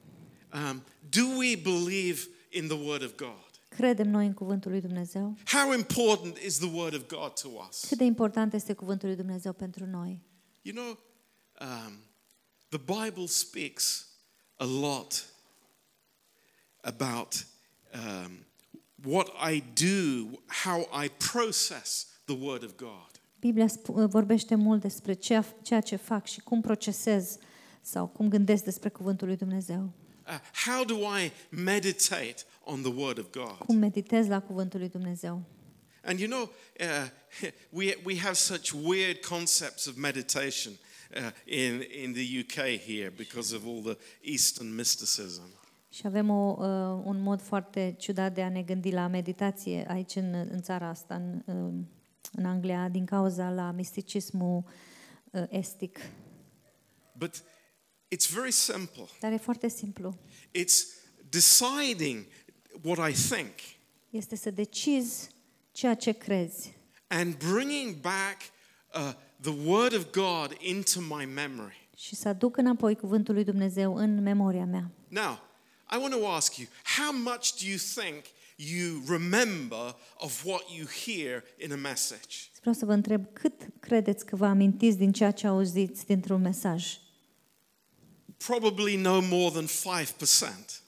[0.53, 3.51] Um, do we believe in the Word of God?
[3.69, 5.37] Credem noi în cuvântul lui Dumnezeu?
[5.45, 7.85] How important is the Word of God to us?
[7.89, 10.23] Cât de important este cuvântul lui Dumnezeu pentru noi?
[10.63, 10.99] You know,
[11.61, 11.99] um,
[12.69, 14.12] the Bible speaks
[14.57, 15.27] a lot
[16.83, 17.45] about
[17.95, 18.45] um,
[19.05, 23.11] what I do, how I process the Word of God.
[23.41, 23.67] Biblia
[24.07, 27.37] vorbește mult despre ceea, ceea ce fac și cum procesez
[27.81, 29.93] sau cum gândesc despre cuvântul lui Dumnezeu.
[30.27, 33.57] Uh, how do I meditate on the Word of God?
[33.67, 35.43] Cum meditez la cuvântul lui Dumnezeu.
[36.05, 37.09] And you know, uh,
[37.79, 40.73] we, we have such weird concepts of meditation
[41.17, 45.43] uh, in, in the UK here because of all the Eastern mysticism.
[45.89, 50.15] Și avem o, uh, un mod foarte ciudat de a ne gândi la meditație aici
[50.15, 51.85] în, în țara asta, în, uh,
[52.33, 54.65] în Anglia, din cauza la misticismul
[55.31, 55.99] uh, estic.
[57.13, 57.43] But
[58.15, 59.09] it's very simple.
[59.21, 60.19] Dar e foarte simplu.
[60.59, 60.85] It's
[61.29, 62.27] deciding
[62.83, 63.51] what I think
[64.11, 65.29] Este să decizi
[65.71, 66.81] ceea ce crezi
[67.13, 68.43] and bringing back
[68.95, 69.13] uh,
[69.43, 71.89] the Word of God into my memory.
[71.97, 74.91] și să aduc înapoi cuvântul lui Dumnezeu în memoria mea.
[75.09, 75.41] Now,
[75.91, 78.25] I want to ask you, how much do you think
[78.57, 82.37] you remember of what you hear in a message?
[82.61, 86.97] vreau să vă întreb cât credeți că vă amintiți din ceea ce auziți dintr-un mesaj?
[88.37, 90.83] Probably no more than 5%.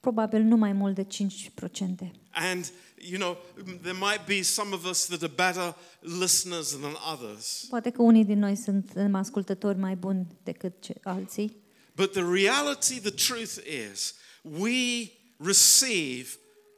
[0.00, 2.10] Probabil nu mai mult de 5%.
[2.30, 2.72] And,
[3.10, 3.36] you know,
[3.82, 7.66] there might be some of us that are better listeners than others.
[7.68, 11.56] Poate că unii din noi sunt ascultători mai buni decât ce- alții,
[11.96, 13.56] But the reality, the truth
[13.92, 16.28] is, we receive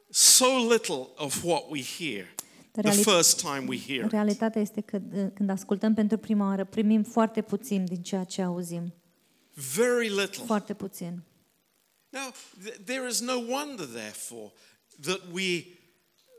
[0.09, 2.25] so little of what we hear
[2.71, 4.11] the Reali- first time we hear it.
[4.11, 8.41] realitatea este că uh, când ascultăm pentru prima oară, primim foarte puțin din ceea ce
[8.41, 8.93] auzim.
[9.75, 10.43] Very little.
[10.45, 11.23] Foarte puțin.
[12.09, 12.31] Now,
[12.65, 14.51] th- there is no wonder, therefore,
[15.01, 15.65] that we,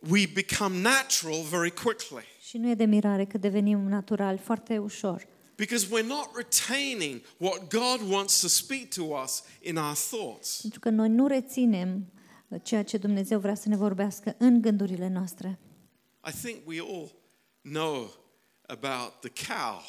[0.08, 5.26] we become natural very quickly Și nu e de mirare că devenim naturali foarte ușor.
[5.56, 10.60] because we're not retaining what God wants to speak to us in our thoughts.
[10.60, 12.12] Pentru că noi nu reținem
[12.48, 15.58] uh, ceea ce Dumnezeu vrea să ne vorbească în gândurile noastre.
[16.28, 17.12] I think we all
[17.62, 18.14] know
[18.66, 19.82] about the cow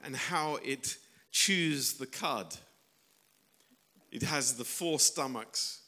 [0.00, 0.98] and how it
[1.46, 2.66] chews the cud.
[4.08, 5.80] It has the four stomachs.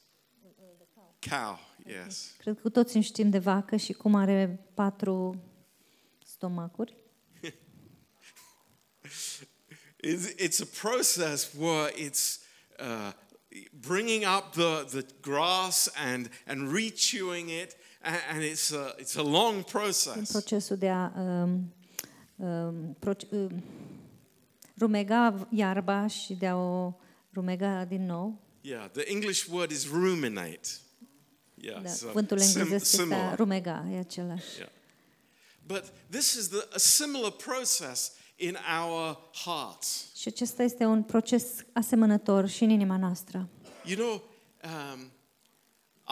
[1.19, 2.35] Cow, yes.
[2.39, 5.43] Cred că cu toții știm de vacă și cum are patru
[6.25, 6.97] stomacuri.
[10.05, 12.41] It's, it's a process where it's
[12.79, 13.13] uh,
[13.81, 19.23] bringing up the, the grass and, and re-chewing it, and, and it's, a, it's a
[19.23, 20.31] long În process.
[20.31, 21.75] procesul de a um,
[22.37, 23.63] um, proce- um,
[24.77, 26.95] rumega iarba și de a o
[27.33, 28.43] rumega din nou.
[28.61, 30.69] Yeah, the English word is ruminate.
[31.65, 33.37] Yeah, Da, so cuvântul sim- englezesc este a similar.
[33.37, 34.57] rumega, e același.
[34.59, 34.71] Yeah.
[35.67, 40.07] But this is the, a similar process in our hearts.
[40.17, 43.49] Și acesta este un proces asemănător și în inima noastră.
[43.85, 44.23] You know,
[44.65, 45.11] um,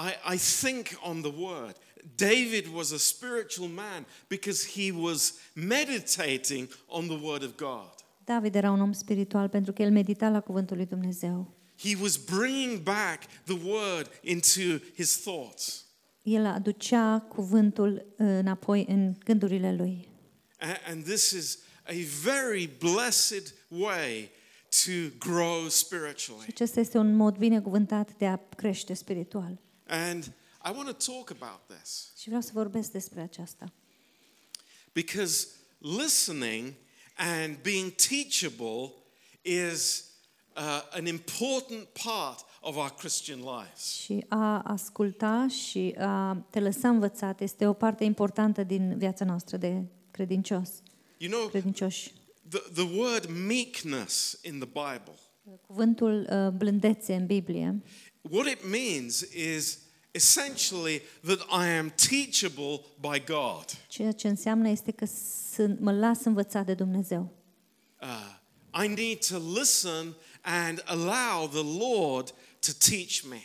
[0.06, 1.76] I, I think on the word.
[2.14, 7.90] David was a spiritual man because he was meditating on the word of God.
[8.24, 11.54] David era un om spiritual pentru că el medita la cuvântul lui Dumnezeu.
[11.82, 15.84] He was bringing back the word into his thoughts.
[16.22, 20.08] El aducea cuvântul uh, înapoi în gândurile lui.
[20.58, 21.92] A- And this is a
[22.22, 24.30] very blessed way
[24.84, 26.46] to grow spiritually.
[26.48, 29.60] Acesta este un mod binecuvântat de a crește spiritual.
[29.86, 30.24] And
[30.64, 33.72] I want to talk about this Și vreau să vorbesc despre aceasta.
[34.92, 35.46] because
[35.78, 36.74] listening
[37.16, 38.92] and being teachable
[39.42, 40.04] is
[40.56, 40.62] uh,
[40.98, 43.84] an important part of our Christian lives.
[44.02, 49.56] Și a asculta și a te lăsa învățat este o parte importantă din viața noastră
[49.56, 50.68] de credincios,
[51.18, 52.12] You know, credincioși.
[52.48, 55.18] the, the word meekness in the Bible,
[55.66, 57.82] Cuvântul uh, blândețe în Biblie
[58.30, 59.20] what it means
[59.54, 59.78] is
[60.10, 63.64] essentially that I am teachable by God.
[63.88, 65.06] ceea ce înseamnă este că
[65.54, 67.30] sunt, mă las învățat de Dumnezeu.
[68.00, 73.42] Uh, I need to listen and allow the Lord to teach me.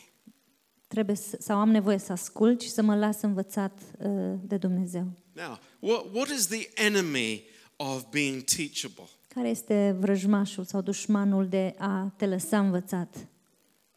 [0.87, 5.07] Trebuie să, sau am nevoie să ascult și să mă las învățat uh, de Dumnezeu.
[5.31, 7.43] Now, what, what is the enemy
[7.75, 9.09] of being teachable?
[9.27, 13.15] Care este vrăjmașul sau dușmanul de a te lăsa învățat?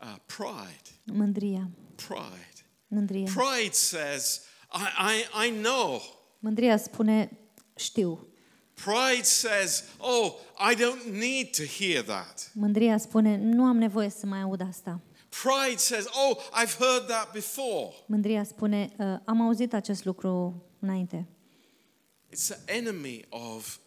[0.00, 1.16] Uh, pride.
[1.18, 1.70] Mândria.
[1.94, 2.66] Pride.
[2.86, 3.24] Mândria.
[3.24, 4.40] Pride says,
[4.72, 6.02] I, I, I know.
[6.38, 7.38] Mândria spune,
[7.76, 8.26] știu.
[8.84, 10.32] Pride says, oh,
[10.70, 12.50] I don't need to hear that.
[12.54, 15.00] Mândria spune, nu am nevoie să mai aud asta.
[15.42, 17.92] Pride says, oh, I've heard that before.
[18.06, 21.26] Mândria spune, "Uh, am auzit acest lucru înainte.
[22.34, 23.78] It's the enemy of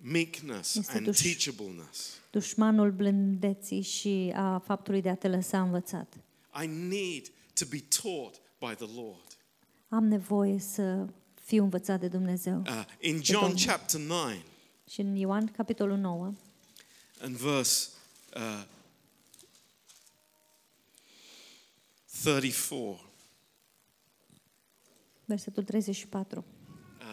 [0.00, 2.14] meekness Este and duș- teachableness.
[2.30, 6.14] Dușmanul blândeții și a faptului de a te lăsa învățat.
[6.62, 9.36] I need to be taught by the Lord.
[9.88, 11.06] Am nevoie să
[11.46, 12.60] fiu învățat de Dumnezeu.
[12.60, 13.60] Uh, in John Domnul.
[13.66, 14.30] chapter 9
[14.90, 16.32] Și în Ioan, capitolul 9,
[17.20, 17.88] and verse
[18.36, 18.64] uh,
[22.22, 23.10] 34,
[25.24, 26.44] versetul 34.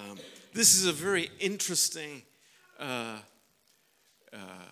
[0.09, 0.17] um,
[0.51, 2.23] this is a very interesting
[2.79, 3.21] uh,
[4.31, 4.71] uh,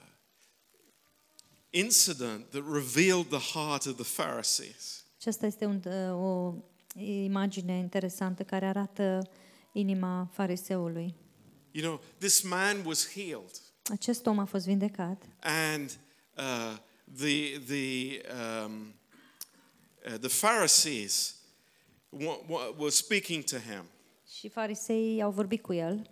[1.70, 5.04] incident that revealed the heart of the Pharisees.
[5.18, 6.54] Aceasta este un, uh, o
[6.96, 9.30] imagine interesantă care arată
[9.72, 11.16] inima fariseului.
[11.72, 16.00] You know, this man was healed, Acest om a fost vindecat and
[16.38, 16.78] uh,
[17.18, 18.22] the the
[18.64, 18.94] um,
[20.06, 21.36] uh, the Pharisees
[22.10, 23.86] wa- wa- were speaking to him
[24.40, 26.10] și fariseii au vorbit cu el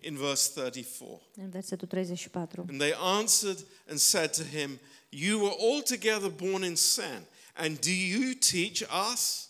[0.00, 1.22] in verse 34.
[1.36, 2.64] în versetul 34.
[2.68, 7.24] And they answered and said to him, You were altogether born in sin,
[7.54, 9.48] and do you teach us?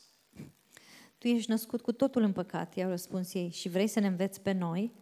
[1.21, 4.41] Tu ești născut cu totul în păcat, i-au răspuns ei, și vrei să ne înveți
[4.41, 4.93] pe noi?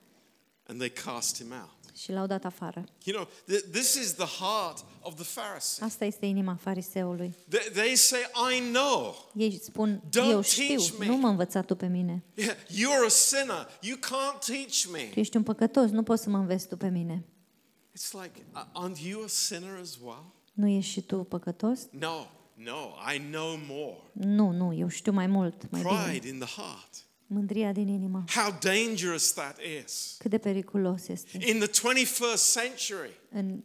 [0.66, 1.96] and they cast him out.
[1.96, 2.84] și l-au dat afară.
[3.04, 5.84] You know, th- this is the heart of the Pharisee.
[5.84, 7.34] Asta este inima fariseului.
[7.48, 8.18] They, they say,
[8.56, 9.30] I know.
[9.34, 12.24] Ei spun, Don't eu teach știu, me." nu mă învăța tu pe mine.
[12.34, 13.68] Yeah, You're a sinner.
[13.80, 15.08] You can't teach me.
[15.12, 17.24] Tu ești un păcătos, nu poți să mă înveți tu pe mine.
[17.98, 20.24] It's like, uh, aren't you a sinner as well?
[20.52, 21.80] Nu ești și tu păcătos?
[21.90, 22.26] No,
[22.58, 23.96] no, I know more.
[24.12, 25.94] Nu, nu, eu știu mai mult, mai bine.
[26.10, 26.94] Pride in the heart.
[27.26, 28.24] Mândria din inimă.
[28.34, 30.14] How dangerous that is.
[30.18, 31.38] Cât de periculos este.
[31.50, 33.60] In the 21st century, În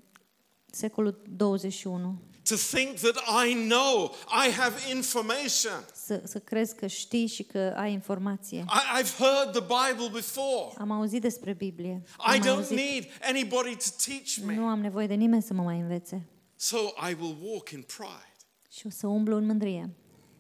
[0.72, 4.16] secolul 21, to think that I know,
[4.48, 5.86] I have information.
[5.94, 8.58] să, să crezi că știi și că ai informație.
[8.58, 10.74] I, I've heard the Bible before.
[10.78, 12.02] Am auzit despre Biblie.
[12.06, 12.78] I Am don't auzit.
[12.78, 14.56] need anybody to teach me.
[14.56, 16.28] Nu am nevoie de nimeni să mă mai învețe.
[16.56, 16.78] So
[17.10, 18.32] I will walk in pride.
[18.78, 19.90] Și o să umblu în mândrie.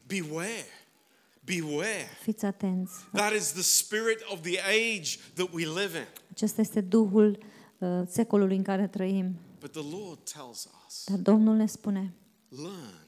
[0.07, 0.65] Beware.
[1.45, 2.07] Beware.
[2.21, 2.93] Fiți atenți.
[3.13, 6.07] That is the spirit of the age that we live in.
[6.31, 7.37] Acesta este Duhul
[7.77, 9.35] uh, secolului în care trăim.
[9.59, 12.13] But the Lord tells us Dar Domnul ne spune,
[12.49, 13.07] learn.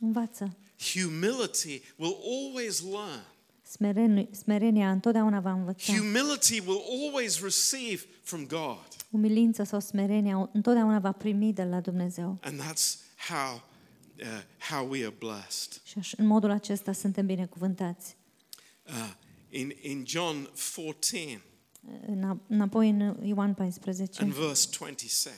[0.00, 0.56] învață.
[0.92, 3.26] Humility will always learn.
[3.62, 5.92] Smereni, smerenia întotdeauna va învăța.
[5.92, 8.86] Humility will always receive from God.
[9.10, 12.38] Umilința sau smerenia întotdeauna va primi de la Dumnezeu.
[12.42, 12.96] And that's
[13.28, 13.62] how,
[14.20, 14.26] uh,
[14.70, 15.80] how we are blessed.
[15.84, 18.16] Și în modul acesta suntem binecuvântați.
[18.86, 19.12] Uh,
[19.50, 20.42] in, in John
[20.76, 21.42] 14
[22.06, 25.32] În- Înapoi în Ioan 14, and verse 26,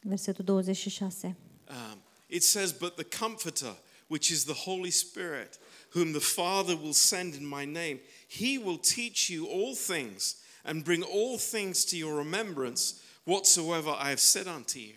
[0.00, 1.36] versetul 26.
[1.68, 5.58] um, it says, But the Comforter, which is the Holy Spirit,
[5.94, 10.82] whom the Father will send in my name, he will teach you all things and
[10.84, 14.94] bring all things to your remembrance whatsoever I have said unto you.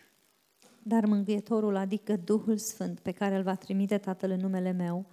[0.85, 5.05] Dar mângâietorul, adică Duhul Sfânt, pe care îl va trimite Tatăl în numele meu,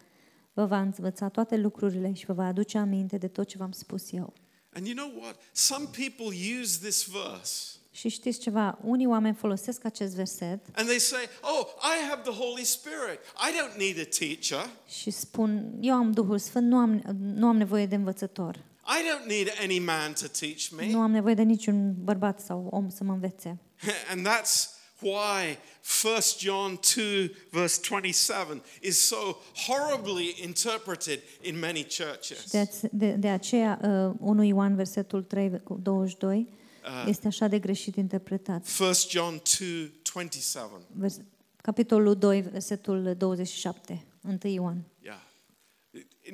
[0.53, 4.13] vă va învăța toate lucrurile și vă va aduce aminte de tot ce v-am spus
[4.13, 4.33] eu.
[4.73, 5.37] And you know what?
[5.53, 8.79] Some people use this verse Și știți ceva?
[8.83, 13.19] Unii oameni folosesc acest verset and they say, Oh, I have the Holy Spirit.
[13.37, 14.71] I don't need a teacher.
[14.89, 18.57] și spun, eu am Duhul Sfânt, nu am, nu am nevoie de învățător.
[18.87, 20.91] I don't need any man to teach me.
[20.91, 23.59] Nu am nevoie de niciun bărbat sau om să mă învețe.
[24.11, 25.59] And that's why
[26.03, 29.37] 1 John 2, verse 27 is so
[29.67, 32.51] horribly interpreted in many churches.
[32.93, 36.47] De, de, aceea, uh, 1 Ioan, versetul 3 cu 22,
[37.07, 38.67] este așa de greșit interpretat.
[38.81, 40.71] 1 John 2, 27.
[40.97, 41.17] Vers,
[41.63, 44.85] capitolul 2, versetul 27, 1 Ioan.
[45.03, 45.19] Yeah.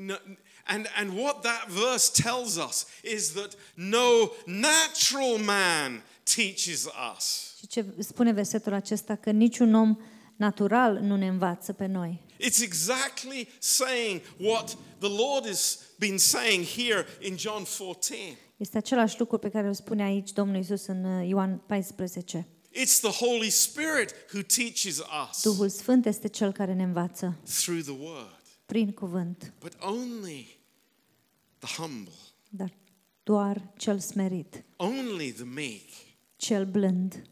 [0.07, 0.21] No-
[0.69, 7.46] And, and what that verse tells us is that no natural man teaches us.
[7.67, 9.15] Și ce spune versetul acesta?
[9.15, 9.97] Că niciun om
[10.37, 12.23] natural nu ne învață pe noi.
[12.41, 18.15] It's exactly saying what the Lord has been saying here in John 14.
[18.57, 22.47] Este același lucru pe care îl spune aici Domnul Isus în uh, Ioan 14.
[22.73, 27.83] It's the Holy Spirit who teaches us Duhul Sfânt este cel care ne învață through
[27.83, 30.59] the Word, prin cuvânt, but only
[31.59, 32.13] the humble,
[32.49, 32.73] dar
[33.23, 35.89] doar cel smerit, only the meek,
[36.37, 37.23] cel blând,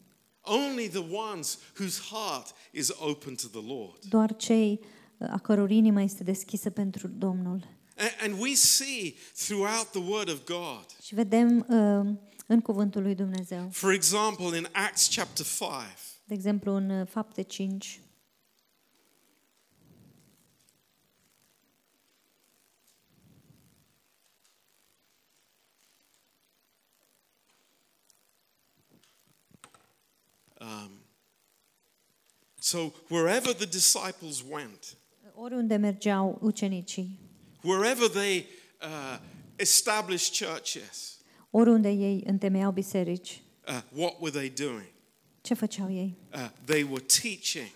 [0.44, 3.98] only the ones whose heart is open to the Lord.
[4.08, 4.80] doar cei
[5.18, 7.66] uh, a căror inimă este deschisă pentru Domnul.
[7.96, 9.14] A- And we see
[9.46, 12.14] throughout the Word of God, Și vedem uh,
[12.46, 13.68] în cuvântul lui Dumnezeu.
[13.72, 15.60] for example, in Acts chapter 5,
[16.24, 18.00] De exemplu, în uh, Fapte 5,
[32.60, 34.96] so wherever the disciples went,
[35.34, 37.18] oriunde mergeau ucenicii,
[37.62, 38.46] wherever they
[38.82, 39.18] uh,
[39.58, 41.18] established churches,
[41.50, 44.92] oriunde ei întemeiau biserici, uh, what were they doing?
[45.40, 46.16] ce făceau ei?
[46.34, 47.70] Uh, they were teaching.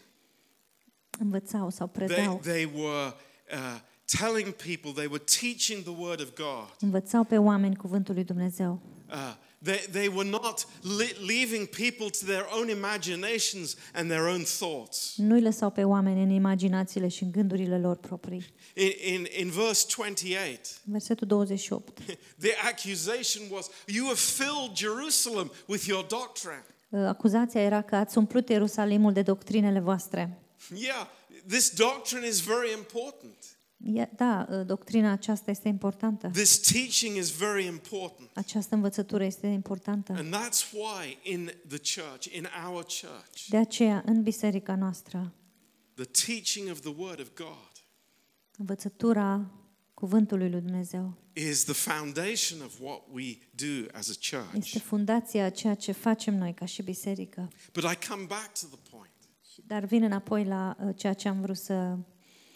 [1.18, 2.40] Învățau sau They, predau.
[2.42, 3.14] they were
[3.53, 3.81] uh,
[4.18, 6.77] telling people, they were teaching the Word of God.
[6.81, 8.81] Învățau pe oameni cuvântul lui Dumnezeu.
[9.09, 14.43] Uh, they, they were not li- leaving people to their own imaginations and their own
[14.59, 15.14] thoughts.
[15.16, 18.47] Nu îi lăsau pe oameni în imaginațiile și în gândurile lor proprii.
[18.74, 21.99] In, in, in verse 28, Versetul 28.
[22.41, 26.64] the accusation was, You have filled Jerusalem with your doctrine.
[26.89, 30.39] Uh, Acuzația era că ați umplut Ierusalimul de doctrinele voastre.
[30.74, 31.07] Yeah,
[31.47, 33.38] this doctrine is very important.
[33.85, 36.29] Ia- Da, uh, doctrina aceasta este importantă.
[36.33, 38.31] This teaching is very important.
[38.35, 40.12] Această învățătură este importantă.
[40.12, 45.33] And that's why in the church, in our church, De aceea, în biserica noastră,
[45.95, 47.66] the teaching of the Word of God
[48.57, 49.51] învățătura
[49.95, 51.14] cuvântul lui Dumnezeu.
[51.33, 54.55] is the foundation of what we do as a church.
[54.66, 57.49] Este fundația a ceea ce facem noi ca și biserică.
[57.72, 59.12] But I come back to the point.
[59.66, 61.97] Dar vin înapoi la uh, ceea ce am vrut să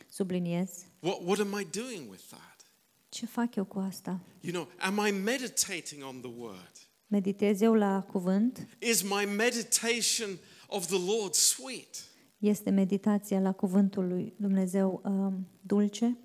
[0.09, 0.71] subliniez.
[1.03, 2.67] What, what am I doing with that?
[3.09, 4.21] Ce fac eu cu asta?
[4.41, 6.73] You know, am I meditating on the word?
[7.07, 8.69] Meditez eu la cuvânt?
[8.79, 12.05] Is my meditation of the Lord sweet?
[12.39, 16.19] Este meditația la cuvântul lui Dumnezeu um, dulce?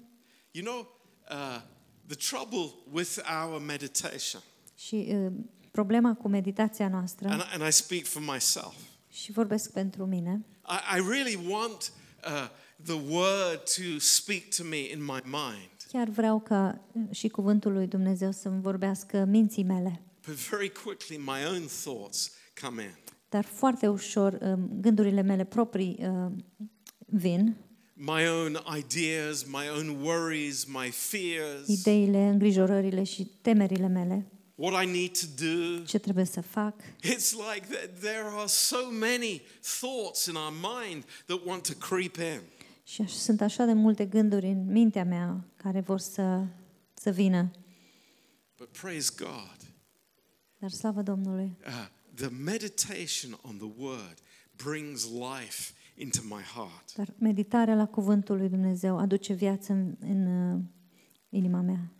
[0.51, 0.87] You know,
[1.31, 1.61] uh,
[2.05, 4.41] the trouble with our meditation,
[4.75, 5.31] Și uh,
[5.71, 8.75] problema cu meditația noastră, and, and I speak for myself,
[9.09, 11.91] și vorbesc pentru mine, I, I really want
[12.25, 12.49] uh,
[12.83, 15.69] the word to speak to me in my mind.
[15.91, 20.01] chiar vreau ca uh, și cuvântul lui Dumnezeu să-mi vorbească minții mele.
[20.27, 22.95] But very quickly, my own thoughts come in.
[23.29, 26.31] Dar foarte ușor um, gândurile mele proprii uh,
[27.05, 27.55] vin,
[27.99, 34.25] My own ideas, my own worries, my fears, ideile, îngrijorările și temerile mele,
[34.55, 35.83] what I need to do.
[35.83, 36.73] ce trebuie să fac.
[37.03, 39.41] It's like that there are so many
[39.79, 42.39] thoughts in our mind that want to creep in.
[42.87, 46.45] Și aș, sunt așa de multe gânduri în mintea mea care vor să,
[46.93, 47.51] să vină.
[48.57, 49.57] But praise God,
[50.57, 54.17] Dar slavă Domnului, uh, the meditation on the word
[54.63, 56.95] brings life into my heart.
[56.95, 60.59] dar meditarea la cuvântul lui Dumnezeu aduce viață în, în uh,
[61.29, 61.91] inima mea.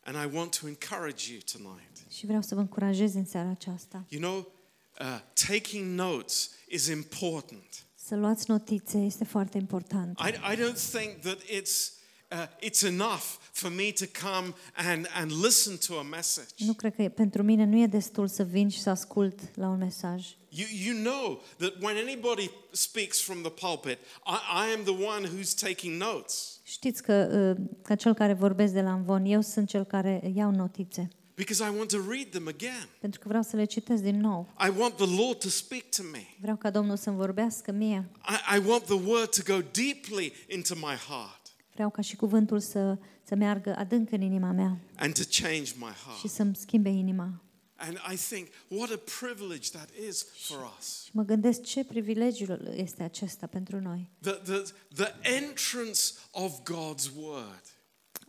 [0.00, 2.10] And I want to encourage you tonight.
[2.10, 4.04] Și vreau să vă încurajez în seara aceasta.
[4.08, 4.52] You know,
[5.00, 7.83] uh, taking notes is important.
[8.06, 10.18] Să luați notițe este foarte important.
[10.18, 11.92] I, I don't think that it's,
[12.32, 16.48] uh, it's enough for me to come and, and listen to a message.
[16.56, 19.68] Nu cred că e- pentru mine nu e destul să vin și să ascult la
[19.68, 20.26] un mesaj.
[20.48, 25.28] You, you know that when anybody speaks from the pulpit, I, I am the one
[25.28, 29.68] who's taking notes Știți că, uh, ca cel care vorbesc de la învon, eu sunt
[29.68, 31.08] cel care iau notițe.
[31.34, 32.88] Because I want to read them again.
[33.00, 34.48] Pentru că vreau să le citesc din nou.
[34.66, 36.26] I want the Lord to speak to me.
[36.40, 38.10] Vreau ca Domnul să-mi vorbească mie.
[38.28, 42.60] I, I want the word to go deeply into my heart Vreau ca și cuvântul
[42.60, 46.30] să, să meargă adânc în inima mea and to change my și heart.
[46.30, 47.44] să-mi schimbe inima.
[47.76, 51.02] And I think, what a privilege that is for us.
[51.04, 54.10] Și mă gândesc ce privilegiu este acesta pentru noi.
[54.20, 54.62] The, the,
[54.94, 57.62] the entrance of God's word,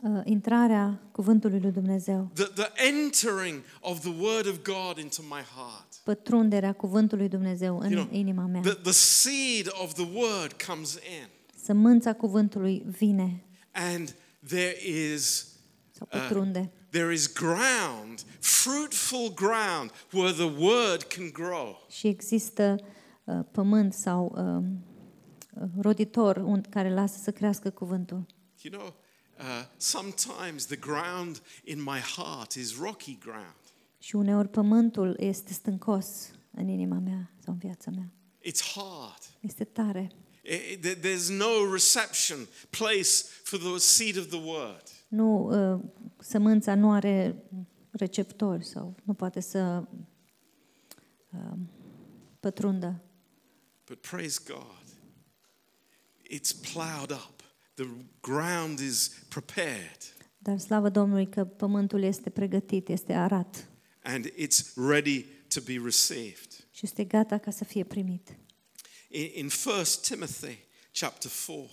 [0.00, 5.40] Uh, intrarea cuvântului lui Dumnezeu, the, the entering of the word of God into my
[5.54, 5.94] heart.
[6.04, 8.60] pătrunderea cuvântului Dumnezeu în You know, inima mea.
[8.60, 11.28] The, the seed of the word comes in,
[11.64, 14.14] Sămânța cuvântului vine and
[14.46, 14.76] there
[15.10, 15.46] is
[15.90, 16.70] sau pătrunde.
[16.90, 21.86] there is ground, fruitful ground, where the word can grow.
[21.90, 22.76] Și există
[23.24, 24.84] uh, pământ sau um,
[25.54, 28.26] uh, roditor un, care lasă să crească cuvântul.
[28.62, 28.94] You know,
[29.38, 29.44] uh,
[29.76, 33.54] sometimes the ground in my heart is rocky ground.
[33.98, 38.10] Și uneori pământul este stâncos în inima mea sau în viața mea.
[38.48, 39.22] It's hard.
[39.40, 40.10] Este tare.
[40.42, 42.38] It- it- there's no reception
[42.70, 43.10] place
[43.42, 44.82] for the seed of the word.
[45.08, 45.80] Nu, uh,
[46.18, 47.42] sămânța nu are
[47.90, 49.82] receptori sau nu poate să
[51.30, 51.58] uh,
[52.40, 53.00] pătrundă.
[53.86, 54.84] But praise God,
[56.30, 57.35] it's plowed up.
[57.76, 57.88] The
[58.20, 59.98] ground is prepared
[60.38, 63.68] Dar slavă Domnului că pământul este pregătit, este arat
[64.02, 66.68] and it's ready to be received.
[66.70, 68.36] și este gata ca să fie primit.
[69.08, 70.58] In, in 1 Timothy
[70.92, 71.70] chapter 4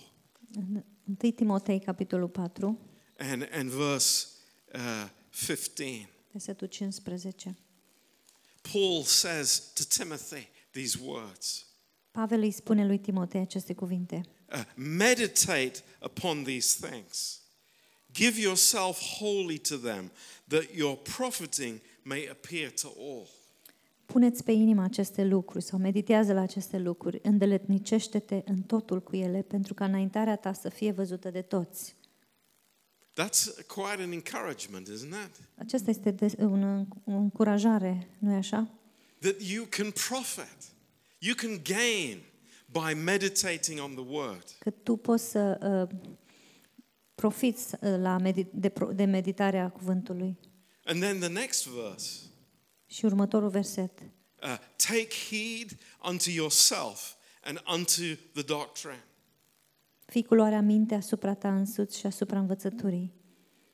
[0.54, 0.84] În
[1.22, 2.78] 1 Timotei, capitolul 4,
[3.18, 4.26] and, and verse
[4.74, 7.56] uh, 15, versetul 15.
[8.72, 11.66] Paul says to Timothy these words
[12.10, 14.20] Pavel îi spune lui Timotei aceste cuvinte.
[14.52, 17.40] Uh, Meditate upon these things,
[18.12, 20.10] give yourself wholly to them,
[20.48, 23.28] that your profiting may appear to all.
[24.06, 29.42] Puneți pe inimă aceste lucruri sau meditează la aceste lucruri, îndeletnicește-te în totul cu ele,
[29.42, 31.94] pentru ca înaintarea ta să fie văzută de toți.
[33.14, 35.40] That's quite an encouragement, isn't it?
[35.54, 38.68] Aceasta este de, un, o încurajare, nu e așa?
[39.18, 40.56] That you can profit,
[41.18, 42.22] you can gain
[42.80, 44.44] by meditating on the word.
[44.58, 45.58] Că tu poți să
[45.90, 45.96] uh,
[47.14, 50.38] profiți uh, la medi- de, pro- de meditarea cuvântului.
[50.84, 52.10] And then the next verse
[52.86, 53.98] Și următorul verset.
[54.42, 57.12] uh, take heed unto yourself
[57.42, 58.02] and unto
[58.32, 59.04] the doctrine.
[60.06, 63.12] Fii cu luarea minte asupra ta însuți și asupra învățăturii.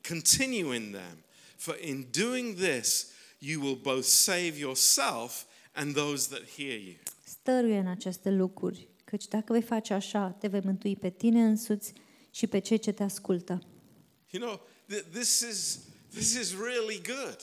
[0.08, 1.24] Continue in them,
[1.56, 3.06] for in doing this
[3.38, 6.96] you will both save yourself and those that hear you.
[7.30, 11.92] Stăruie în aceste lucruri, căci dacă vei face așa, te vei mântui pe tine însuți
[12.30, 13.62] și pe cei ce te ascultă.
[14.30, 14.60] You know,
[14.92, 15.78] th- this is
[16.14, 17.36] this is really good.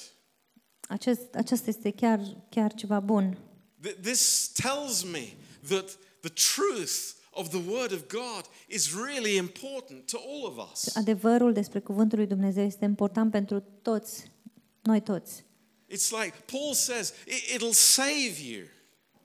[0.87, 2.19] Acest, acesta este chiar,
[2.49, 3.37] chiar ceva bun.
[3.87, 5.27] Th- This tells me
[5.67, 10.95] that the truth of the Word of God is really important to all of us.
[10.95, 14.31] Adevărul despre cuvântul lui Dumnezeu este important pentru toți,
[14.81, 15.45] noi toți.
[15.89, 18.65] It's like Paul says, "It- it'll save you.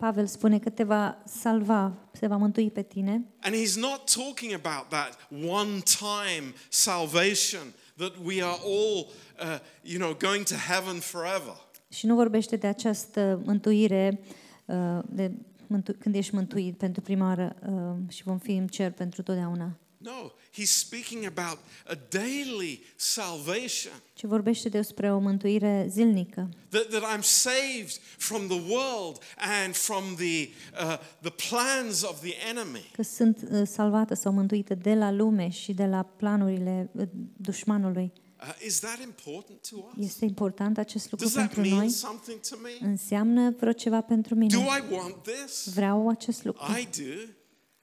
[0.02, 4.52] Pavel spune că te va salva, se va mântui pe tine And he's not talking
[4.64, 7.60] about that one time salvation
[7.96, 9.06] that we are all,
[9.40, 11.54] uh, you know, going to heaven forever.
[11.88, 14.20] și nu vorbește de această mântuire
[14.64, 15.32] uh, de
[15.66, 19.76] mântu- când ești mântuit pentru prima oară uh, și vom fi în cer pentru totdeauna.
[20.02, 23.92] No, he's speaking about a daily salvation.
[24.14, 29.18] ci vorbește despre o mântuire zilnică, That, that I'm saved from the world
[29.64, 30.48] and from the,
[30.82, 32.90] uh, the plans of the enemy.
[32.92, 37.02] că sunt uh, salvată sau mântuită de la lume și de la planurile uh,
[37.36, 38.12] dușmanului.
[38.40, 40.06] Uh, is that important to us?
[40.06, 41.88] Este important acest lucru Does that pentru mean noi?
[41.90, 42.88] something to me?
[42.90, 44.56] Înseamnă vreo ceva pentru Do mine?
[44.56, 45.68] I want this?
[45.74, 46.62] Vreau acest lucru.
[46.78, 47.32] I do.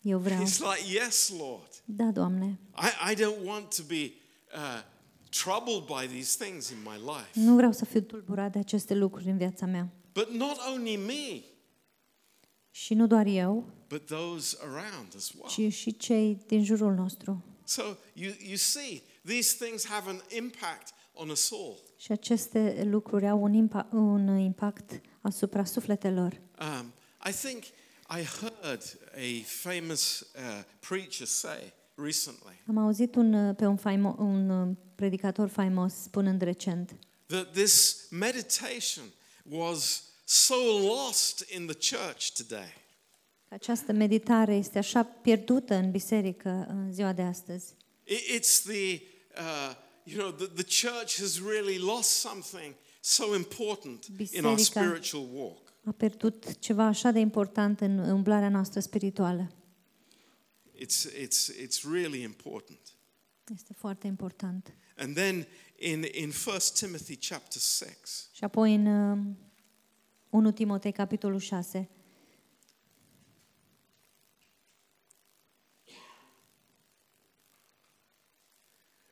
[0.02, 0.44] Eu vreau.
[0.44, 1.69] It's like, yes, Lord.
[1.92, 2.60] Da, Doamne.
[2.78, 4.12] I, I don't want to be
[4.54, 4.82] uh,
[5.30, 7.30] troubled by these things in my life.
[7.34, 9.90] Nu vreau să fiu tulburat de aceste lucruri în viața mea.
[10.14, 11.44] But not only me,
[12.72, 15.70] Și nu doar eu, but those around as well.
[15.70, 17.44] ci și cei din jurul nostru.
[17.64, 17.82] So
[18.14, 21.78] you, you see, these things have an impact on us all.
[21.98, 26.42] Și aceste lucruri au un, impa- un impact asupra sufletelor.
[26.60, 26.94] Um,
[27.30, 27.64] I think
[28.20, 31.74] I heard a famous uh, preacher say
[32.04, 36.96] recently Am auzit un, uh, pe un, faimo- un uh, predicator faimos spunând recent
[37.26, 39.04] that this meditation
[39.50, 40.56] was so
[40.88, 42.74] lost in the church today.
[43.48, 47.74] că această meditare este așa pierdută în biserică în ziua de astăzi.
[48.04, 49.02] It- It's the,
[49.38, 54.64] uh, you know, the, the church has really lost something so important in our Biserica-
[54.64, 55.74] spiritual walk.
[55.86, 59.52] A pierdut ceva așa de important în umblarea noastră spirituală.
[60.80, 62.80] It's, it's, it's really important.
[63.54, 64.74] Este foarte important.
[64.98, 69.36] And then in, in 1 Timothy chapter 6, Și apoi în uh,
[70.30, 71.90] 1 Timotei, capitolul 6,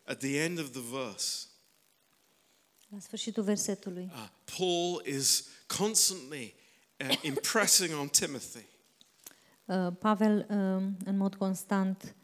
[0.03, 1.47] at the end of the verse,
[2.89, 5.47] la sfârșitul versetului, uh, Paul is
[5.78, 6.55] constantly
[6.99, 8.65] uh, impressing on Timothy.
[9.68, 10.55] Uh, Pavel uh,
[11.05, 12.15] în mod constant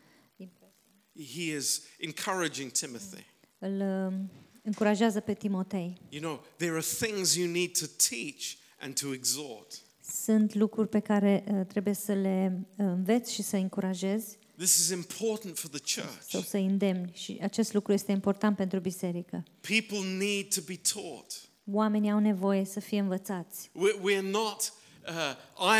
[1.33, 3.25] He is encouraging Timothy.
[3.59, 4.13] îl uh,
[4.61, 5.97] încurajează pe Timotei.
[6.09, 8.43] You know, there are things you need to teach
[8.79, 9.81] and to exhort.
[10.23, 14.89] Sunt lucruri pe care uh, trebuie să le uh, înveți și să încurajezi This is
[14.89, 16.21] important for the church.
[16.29, 19.43] sau să îndemni și acest lucru este important pentru biserică.
[19.61, 21.49] People need to be taught.
[21.71, 23.69] Oamenii au nevoie să fie învățați.
[23.69, 24.73] We're, we're not
[25.07, 25.35] uh,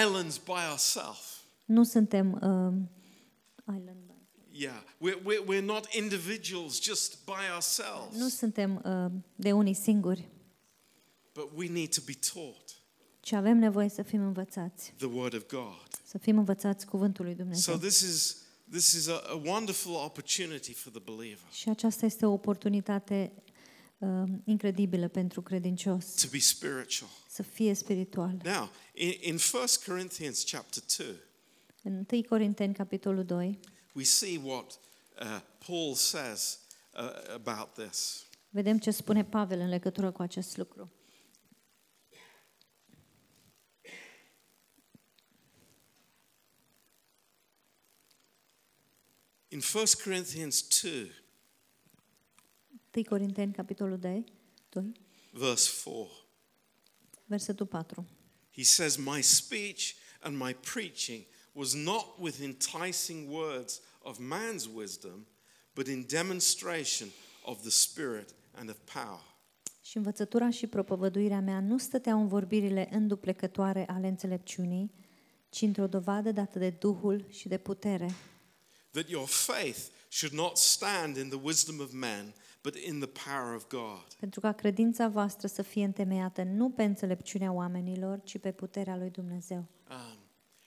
[0.05, 1.42] islands by ourselves.
[1.73, 4.11] Nu suntem uh, island by-
[4.51, 10.27] Yeah, we're, we're, we're not individuals just by ourselves, nu suntem uh, de unii singuri,
[11.33, 12.77] but we need to be taught
[13.19, 15.87] ci avem nevoie să fim învățați, the Word of God.
[16.05, 17.77] să fim învățați cuvântul lui So Dumnezeu.
[17.77, 18.37] this is
[18.69, 23.31] this is a, a wonderful opportunity for the believer Și aceasta este o oportunitate
[23.97, 27.09] uh, incredibilă pentru credincios, to be spiritual.
[27.29, 28.39] să fie spiritual.
[28.43, 31.15] Now, in, in 1 Corinthians chapter 2,
[31.85, 33.59] În 1 Corinteni, capitolul 2,
[33.93, 34.79] we see what
[35.21, 36.59] uh, Paul says
[36.93, 38.25] uh, about this.
[38.49, 40.91] vedem ce spune Pavel în legătură cu acest lucru.
[49.47, 51.11] In 1 Corinthians 2,
[52.95, 54.23] 1 Corinteni, capitolul 2,
[54.69, 54.91] 2
[55.31, 56.11] verse 4,
[57.25, 58.07] versetul 4.
[58.55, 65.25] he says, My speech and my preaching was not with enticing words of man's wisdom,
[65.73, 67.07] but in demonstration
[67.45, 69.21] of the Spirit and of power.
[69.81, 74.91] Și învățătura și propovăduirea mea nu stăteau în vorbirile înduplecătoare ale înțelepciunii,
[75.49, 78.13] ci într-o dovadă dată de Duhul și de putere,
[78.91, 79.79] That your faith
[80.09, 82.33] should not stand in the wisdom of man,
[82.63, 84.13] but in the power of God.
[84.19, 89.09] pentru ca credința voastră să fie întemeiată nu pe înțelepciunea oamenilor, ci pe puterea lui
[89.09, 89.65] Dumnezeu.
[89.89, 90.17] Um,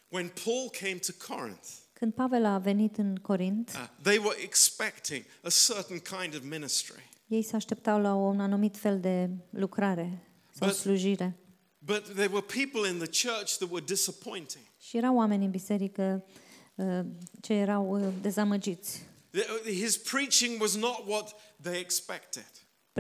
[0.09, 5.25] when Paul came to Corinth, Când Pavel a venit în Corint, uh, they were expecting
[5.43, 7.09] a certain kind of ministry.
[7.27, 11.37] ei se așteptau la un anumit fel de lucrare sau But- slujire.
[11.79, 14.65] But there were people in the church that were disappointing.
[14.81, 16.25] Și erau oameni în biserică
[16.75, 17.01] uh,
[17.41, 19.03] ce erau uh, dezamăgiți.
[19.31, 22.51] There His preaching was not what they expected.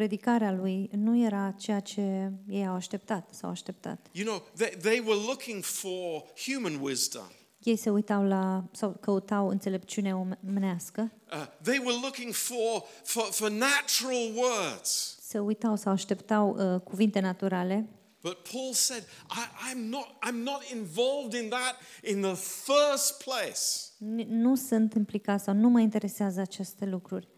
[0.00, 4.06] Predicarea lui nu era ceea ce ei au așteptat sau așteptat.
[4.12, 7.24] You know, they, they were looking for human wisdom.
[7.62, 13.50] Ei se uitau la sau căutau înțelepciune omenească, Uh, they were looking for, for, for
[13.50, 15.18] natural words.
[15.22, 17.88] se uitau sau așteptau uh, cuvinte naturale,
[18.22, 23.62] But Paul said, I, I'm, not, I'm not involved in that in the first place.
[23.98, 27.28] N- nu sunt implicat sau nu mă interesează aceste lucruri.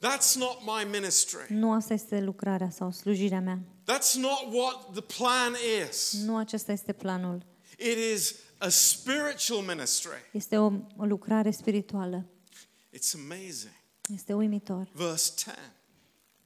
[0.00, 1.46] That's not my ministry.
[1.48, 3.58] Nu asta este lucrarea sau slujirea mea.
[3.84, 5.54] That's not what the plan
[5.88, 6.12] is.
[6.12, 7.46] Nu acesta este planul.
[7.78, 10.28] It is a spiritual ministry.
[10.32, 12.24] Este o, o lucrare spirituală.
[12.92, 13.74] It's amazing.
[14.14, 14.88] Este uimitor.
[14.92, 15.54] Verse 10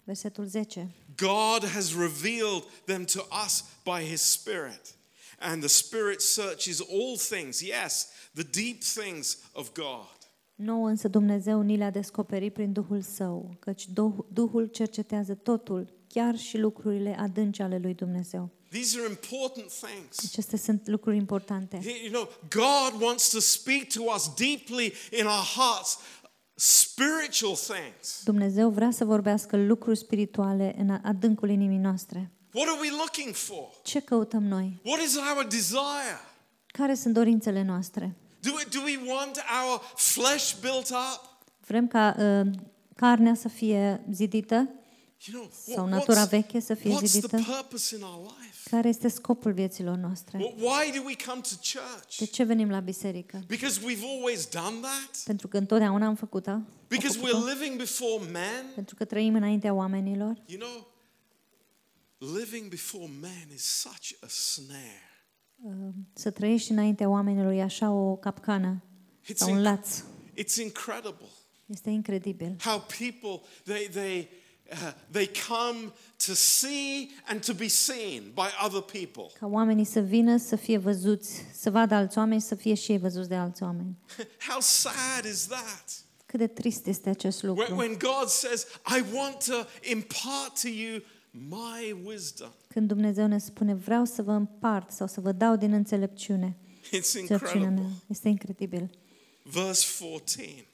[0.04, 0.90] Versetul 10.
[1.16, 4.94] God has revealed them to us by His Spirit.
[5.38, 10.21] And the Spirit searches all things, yes, the deep things of God.
[10.64, 16.36] Nouă însă Dumnezeu ni le-a descoperit prin Duhul Său, căci Duh- Duhul cercetează totul, chiar
[16.36, 18.50] și lucrurile adânci ale lui Dumnezeu.
[18.68, 20.24] These are important things.
[20.24, 21.80] Acestea sunt lucruri importante.
[22.02, 25.98] You know, God wants to speak to us deeply in our hearts
[26.54, 28.20] spiritual things.
[28.24, 32.30] Dumnezeu vrea să vorbească lucruri spirituale în adâncul inimii noastre.
[32.54, 33.68] What are we looking for?
[33.82, 34.80] Ce căutăm noi?
[34.84, 36.18] What is our desire?
[36.66, 38.16] Care sunt dorințele noastre?
[38.42, 41.20] Do we, do we want our flesh built up?
[41.66, 42.50] Vrem ca uh,
[42.96, 44.54] carnea să fie zidită?
[45.24, 47.36] You know, Sau what- natura what's, veche să fie what's the zidită?
[47.36, 48.68] purpose in our life?
[48.70, 50.38] Care este scopul vieților noastre?
[50.38, 52.30] Wh- Why do we come to De church?
[52.32, 53.42] ce venim la biserică?
[53.46, 55.22] Because we've always done that?
[55.24, 56.50] Pentru că întotdeauna am făcut-o?
[56.50, 57.36] Am Because făcut-o?
[57.38, 58.72] we're living before men?
[58.74, 60.34] Pentru că trăim înaintea oamenilor?
[60.46, 60.86] You know,
[62.38, 65.11] living before men is such a snare.
[65.64, 65.72] Uh,
[66.12, 68.82] Să trăiești înaintea oamenilor e așa o capcană
[69.24, 70.00] It's, sau un inc- laț.
[70.40, 71.26] it's incredible
[71.66, 72.56] Este incredibil.
[72.64, 74.28] how people they they
[74.72, 75.92] uh, they come
[76.26, 79.32] to see and to be seen by other people.
[79.38, 82.98] Ca oamenii să vină să fie văzuți, să vadă alți oameni, să fie și ei
[82.98, 83.98] văzuți de alți oameni.
[84.48, 85.84] How sad is that?
[86.26, 87.76] Cât de trist este acest When, lucru.
[87.76, 88.66] when God says,
[88.98, 89.54] "I want to
[89.90, 91.02] impart to you
[91.32, 95.72] my wisdom." Când Dumnezeu ne spune, vreau să vă împart sau să vă dau din
[95.72, 96.56] înțelepciune.
[96.86, 97.80] It's Înțelepciunea incredible.
[97.80, 97.90] mea.
[98.08, 98.90] Este incredibil.
[99.42, 100.66] Verse 14.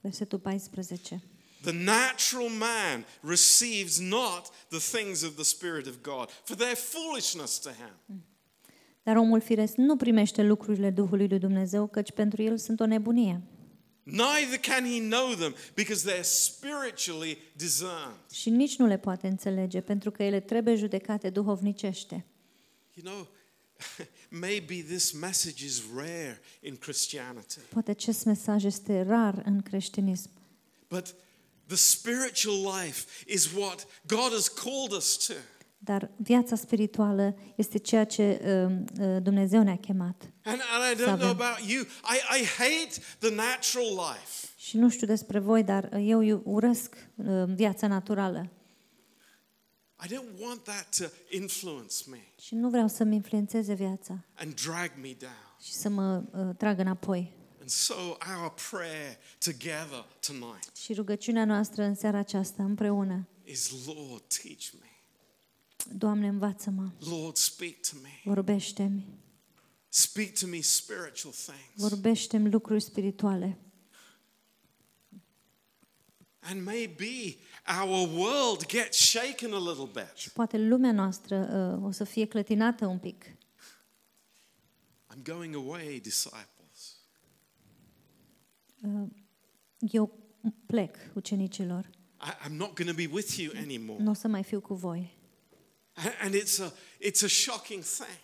[0.00, 1.22] Versetul 14.
[1.60, 7.58] The natural man receives not the things of the Spirit of God, for they're foolishness
[7.58, 8.22] to him.
[9.02, 13.40] Dar omul firesc nu primește lucrurile Duhului lui Dumnezeu, căci pentru el sunt o nebunie.
[14.08, 18.16] Neither can he know them, because they're spiritually discerned.
[18.32, 22.24] Și nici nu le poate înțelege, pentru că ele trebuie judecate duhovnicește.
[22.94, 23.28] You know,
[24.46, 30.30] maybe this message is rare in Christianity, Poate acest mesaj este rar în creștinism,
[30.88, 31.14] but
[31.66, 35.34] the spiritual life is what God has called us to.
[35.86, 40.30] Dar viața spirituală este ceea ce uh, uh, Dumnezeu ne-a chemat.
[40.44, 41.28] And, and I don't Să know avem.
[41.28, 44.46] about you, I, I hate the natural life.
[44.56, 48.50] Și nu știu despre voi, dar uh, eu iu- urăsc uh, viața naturală
[50.04, 54.92] I don't want that to influence me și nu vreau să-mi influențeze viața and drag
[55.02, 55.56] me down.
[55.62, 57.32] și să mă uh, trag înapoi.
[57.60, 57.94] And so,
[58.40, 64.90] our prayer together tonight Și rugăciunea noastră în seara aceasta împreună, is Lord, teach me.
[65.92, 68.20] Doamne, învață-mă, Lord, speak to me.
[68.24, 69.06] vorbește-mi,
[69.88, 71.72] Speak to me spiritual things.
[71.74, 73.58] vorbește-mi lucruri spirituale.
[76.40, 77.36] And maybe
[77.82, 80.12] our world gets shaken a little bit.
[80.14, 83.24] Și poate lumea noastră uh, o să fie clătinată un pic.
[85.14, 86.96] I'm going away, disciples.
[88.82, 89.08] Uh,
[89.78, 90.12] eu
[90.66, 94.02] plec ucenicilor, I, I'm not going to be with you anymore.
[94.02, 95.15] nu o să mai fiu cu voi.
[95.96, 96.72] A- And it's a,
[97.08, 98.18] it's a shocking thing.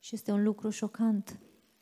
[0.00, 1.38] Și este un lucru șocant.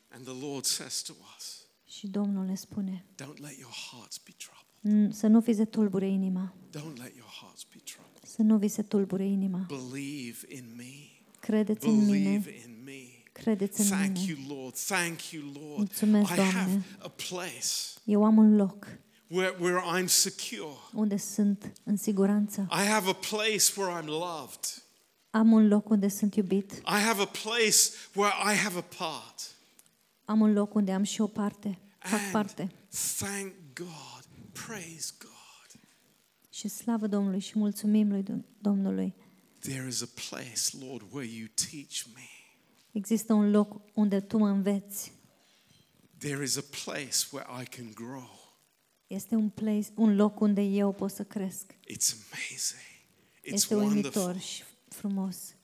[0.09, 4.31] And the Lord says to us, Și Domnul ne spune, Don't let your hearts be
[4.37, 5.09] troubled.
[5.09, 8.23] "N- să nu vi se tulbure inima, Don't let your hearts be troubled.
[8.23, 9.65] să nu vi se tulbure inima.
[9.67, 10.93] Believe in me.
[11.39, 13.01] Credeți în mine, Believe in me.
[13.31, 14.25] credeți în Thank mine.
[14.47, 14.75] you, Lord.
[14.77, 15.77] Thank you, Lord.
[15.77, 16.51] Mulțumesc, I Doamne.
[16.53, 17.67] have a place
[18.03, 18.87] Eu am un loc
[19.27, 20.75] where, where I'm secure.
[20.93, 22.67] unde sunt în siguranță.
[22.71, 24.83] I have a place where I'm loved.
[25.37, 26.71] Am un loc unde sunt iubit.
[26.71, 27.77] I have a place
[28.13, 29.55] where I have a part.
[30.25, 32.71] Am un loc unde am și o parte, fac And parte.
[33.17, 34.25] thank God.
[34.65, 35.81] Praise God.
[36.49, 39.13] Și slavă Domnului și mulțumim lui Dom- Domnului.
[39.59, 42.27] There is a place, Lord, where you teach me.
[42.91, 45.11] Există un loc unde Tu mă înveți.
[46.17, 48.55] There is a place where I can grow.
[49.07, 51.71] Este un place, un loc unde eu pot să cresc.
[51.71, 52.85] It's amazing.
[53.41, 54.21] It's Este wonderful.
[54.21, 54.63] uimitor și
[54.97, 55.55] frumos.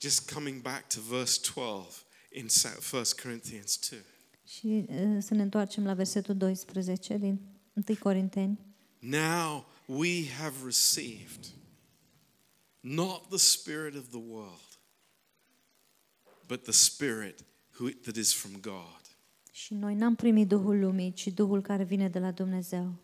[0.00, 2.46] Just coming back to verse 12 in
[2.92, 3.98] 1 Corinthians 2.
[4.44, 7.40] Și uh, să ne întoarcem la versetul 12 din
[7.72, 8.58] 1 Corinteni.
[8.98, 11.46] Now we have received
[12.80, 14.78] not the spirit of the world,
[16.46, 17.44] but the spirit
[17.78, 19.00] who, that is from God.
[19.52, 22.94] Și noi n-am primit Duhul lumii, ci Duhul care vine de la Dumnezeu.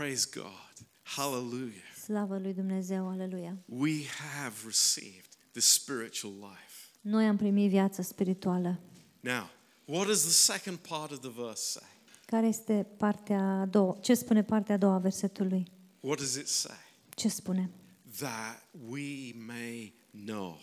[0.00, 0.86] Praise God.
[1.02, 1.82] Hallelujah.
[2.02, 3.58] Slavă lui Dumnezeu, aleluia.
[3.66, 6.88] We have received the spiritual life.
[7.00, 8.80] Noi am primit viață spirituală.
[9.20, 9.50] Now,
[9.84, 11.88] what does the second part of the verse say?
[12.26, 13.96] Care este partea a doua?
[14.00, 15.66] Ce spune partea a doua a versetului?
[16.00, 16.76] What does it say?
[17.14, 17.70] Ce spune?
[18.18, 19.94] That we may
[20.24, 20.60] know.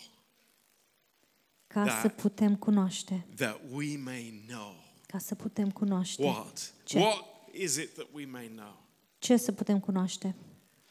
[1.67, 1.99] Ca Da.
[2.01, 3.27] să putem cunoaște.
[3.35, 4.75] That we may know.
[5.07, 6.23] Ca să putem cunoaște.
[6.23, 6.73] What?
[6.83, 6.99] Ce?
[6.99, 8.85] What is it that we may know?
[9.19, 10.35] Ce să putem cunoaște?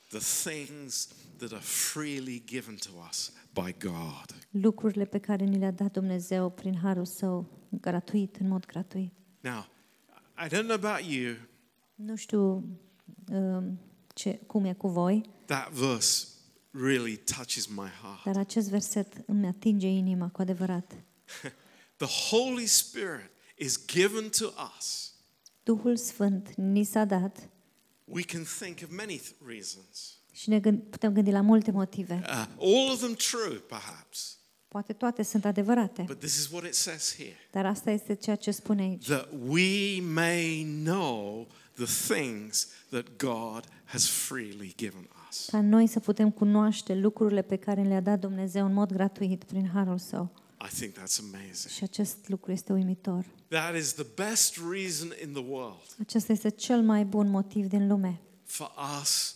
[0.08, 4.46] The things that are freely given to us by God.
[4.50, 9.12] Lucrurile pe care ni le-a dat Dumnezeu prin harul său, gratuit, în mod gratuit.
[9.40, 9.66] Now,
[10.44, 11.34] I don't know about you,
[11.94, 12.64] Nu știu
[13.28, 13.78] um,
[14.14, 16.26] ce, cum e cu voi, that verse
[16.70, 18.24] really touches my heart.
[18.24, 20.92] dar acest verset îmi atinge inima cu adevărat.
[21.96, 24.46] The Holy Spirit is given to
[24.78, 25.14] us.
[25.62, 27.48] Duhul Sfânt ni s-a dat
[28.08, 30.18] We can think of many th- reasons.
[30.32, 32.22] și ne gând, putem gândi la multe motive.
[32.24, 34.38] Uh, all of them true, perhaps.
[34.68, 38.36] Poate toate sunt adevărate, But this is what it says here dar asta este ceea
[38.36, 39.06] ce spune aici.
[39.06, 45.48] that we may know the things that God has freely given us.
[45.50, 49.70] Ca noi să putem cunoaște lucrurile pe care le-a dat Dumnezeu în mod gratuit prin
[49.74, 50.32] harul său.
[50.72, 51.72] I think that's amazing.
[51.74, 53.24] Și acest lucru este uimitor.
[53.48, 57.86] That is the best reason in the world Acesta este cel mai bun motiv din
[57.88, 59.34] lume for us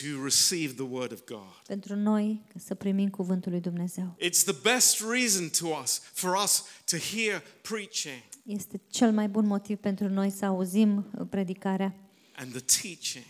[0.00, 1.62] to receive the Word of God.
[1.66, 4.16] pentru noi să primim cuvântul lui Dumnezeu.
[4.20, 9.46] It's the best reason to us for us to hear preaching Este cel mai bun
[9.46, 11.94] motiv pentru noi să auzim uh, predicarea
[12.36, 13.24] and the teaching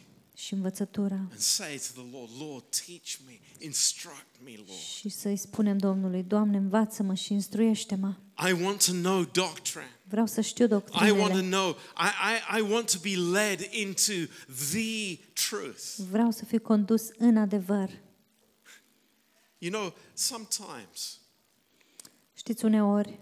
[0.44, 4.80] și învățătura and say to the Lord, Lord, teach me, instruct me, Lord.
[4.98, 8.14] și să-i spunem Domnului, Doamne, învață-mă și instruiește-mă.
[8.48, 9.98] I want to know doctrine.
[10.04, 11.48] Vreau să știu I want to doctrinele.
[11.48, 12.08] know, I,
[12.54, 14.32] I, I want to be led into
[14.70, 15.82] the truth.
[16.10, 17.90] Vreau să fiu condus în adevăr.
[19.58, 21.20] You know, sometimes
[22.34, 23.18] Știți, uneori,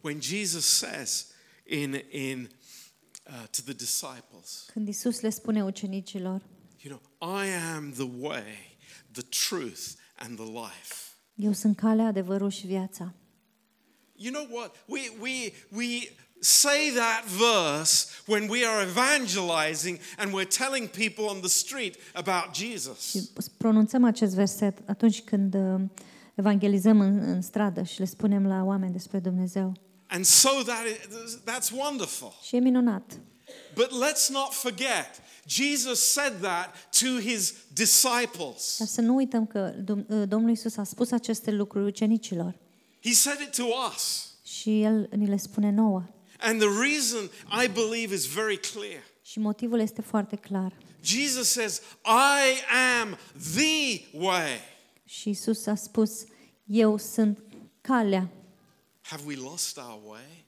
[0.00, 1.26] when Jesus says
[1.66, 2.50] in, in,
[3.26, 6.42] uh, to the disciples, când Isus le spune ucenicilor,
[6.86, 8.78] you know, I am the way,
[9.12, 11.14] the truth, and the life.
[11.34, 13.14] eu sunt calea, adevărul și viața.
[14.14, 14.74] You know what?
[14.86, 15.86] We, we, we
[16.40, 22.54] say that verse when we are evangelizing and we're telling people on the street about
[22.54, 23.10] Jesus.
[23.10, 25.80] Și pronunțăm acest verset atunci când uh,
[26.34, 29.72] evangelizăm în, în stradă și le spunem la oameni despre Dumnezeu.
[30.06, 32.38] And so that is, that's wonderful.
[32.42, 33.20] Și e minunat.
[33.74, 38.76] But let's not forget, Jesus said that to his disciples.
[38.78, 42.54] Dar să nu uităm că Dom- uh, Domnul Isus a spus aceste lucruri ucenicilor
[43.02, 44.26] He said it to us.
[44.44, 46.04] și El ni le spune nouă.
[46.38, 47.30] And the reason
[47.64, 49.02] I believe is very clear.
[49.22, 50.72] Și motivul este foarte clar.
[51.04, 52.60] Jesus says, I
[53.00, 53.18] am
[53.54, 54.58] the way.
[55.04, 56.24] Și Isus a spus,
[56.64, 57.42] eu sunt
[57.80, 58.28] calea.
[59.02, 60.44] Have we lost our way?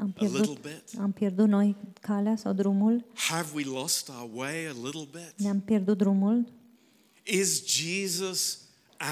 [0.00, 0.98] Am A little pierdut, bit.
[1.00, 3.04] am pierdut noi calea sau drumul?
[3.14, 5.32] Have we lost our way a little bit?
[5.36, 6.52] Ne-am pierdut drumul?
[7.24, 8.58] Is Jesus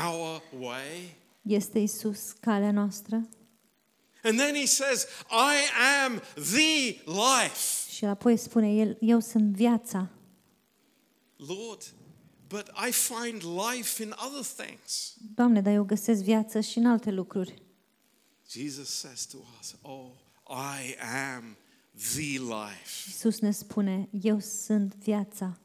[0.07, 1.17] our way?
[1.43, 3.29] Este Isus calea noastră?
[4.23, 5.57] And then he says, I
[6.05, 7.91] am the life.
[7.91, 10.09] Și apoi spune El, eu sunt viața.
[11.37, 11.83] Lord,
[12.49, 13.43] but I find
[13.75, 15.15] life in other things.
[15.35, 17.63] Doamne, dar eu găsesc viață și în alte lucruri.
[18.51, 20.11] Jesus says to us, Oh,
[20.51, 20.97] I
[21.35, 21.57] am
[22.15, 25.59] the life, Isus ne spune, eu sunt viața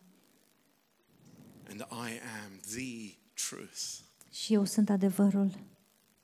[1.69, 3.15] and I am the
[3.47, 3.99] truth.
[4.31, 5.51] și eu sunt adevărul.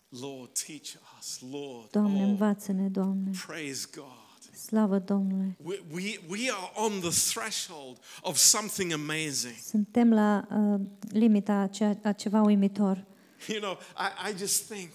[0.10, 1.89] Lord, teach us, Lord.
[1.91, 3.32] Doamne, Oh, învață-ne, Doamne.
[3.47, 4.55] praise God.
[4.55, 5.57] Slavă Domnului.
[5.64, 9.55] We, we, we are on the threshold of something amazing.
[9.55, 10.80] Suntem la uh,
[11.12, 13.05] limita a, cea, a ceva uimitor.
[13.47, 14.89] You know, I, I just think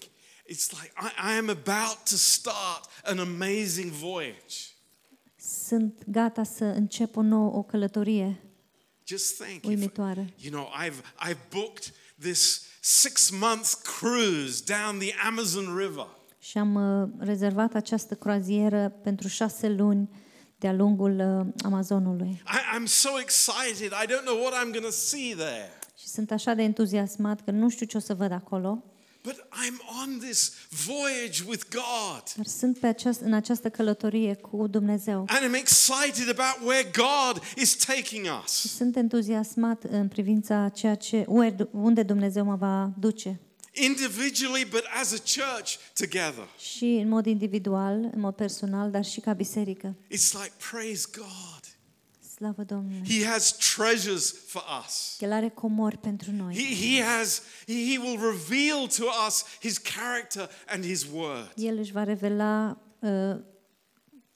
[0.49, 4.55] it's like I, I am about to start an amazing voyage.
[5.67, 8.39] Sunt gata să încep o nouă o călătorie
[9.07, 10.33] Just think, if, uimitoare.
[10.37, 16.07] you know, I've, I've booked this six month cruise down the Amazon River.
[16.39, 20.09] Și am uh, rezervat această croazieră pentru șase luni
[20.57, 22.29] de-a lungul uh, Amazonului.
[22.29, 23.91] I, I'm so excited.
[23.91, 25.69] I don't know what I'm going to see there.
[25.97, 28.83] Și sunt așa de entuziasmat că nu știu ce o să văd acolo,
[29.25, 30.51] But I'm on this
[30.85, 32.23] voyage with God.
[32.35, 35.25] dar sunt pe aceast- în această călătorie cu Dumnezeu.
[35.27, 38.51] And I'm excited about where God is taking us.
[38.75, 43.39] Sunt entuziasmat în privința ceea ce ue- unde Dumnezeu mă va duce.
[43.73, 46.47] Individually, but as a church together.
[46.75, 49.95] Și în mod individual, în mod personal, dar și ca biserică.
[50.05, 51.54] It's like, praise God.
[52.35, 53.07] Slavă Domnului!
[53.09, 55.17] He has treasures for us.
[55.19, 56.55] El are comori pentru noi.
[56.55, 61.51] He, he has, he, he will reveal to us his character and his word.
[61.55, 63.35] El își va revela uh,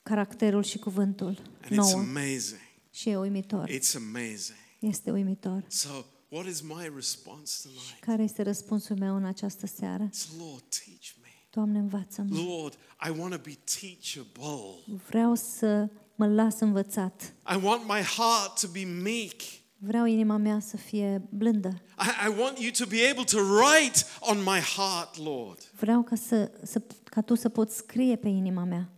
[0.02, 1.92] caracterul și cuvântul And it's nouă.
[1.92, 2.60] amazing.
[2.90, 3.68] Și e uimitor.
[3.68, 4.58] It's amazing.
[4.78, 5.64] Este uimitor.
[5.68, 5.88] So,
[6.28, 8.00] what is my response tonight?
[8.00, 10.08] Care este răspunsul meu în această seară?
[10.08, 11.28] It's, Lord, teach me.
[11.50, 12.36] Doamne, învață-mă.
[12.36, 12.74] Lord,
[13.06, 14.98] I want to be teachable.
[15.08, 15.88] Vreau să
[16.20, 17.34] mă las învățat.
[17.52, 19.40] I want my heart to be meek.
[19.78, 21.68] Vreau inima mea să fie blândă.
[21.98, 26.16] I, I want you to be able to write on my heart, Lord, Vreau ca,
[26.16, 28.90] să, să, ca Tu să poți scrie pe inima mea.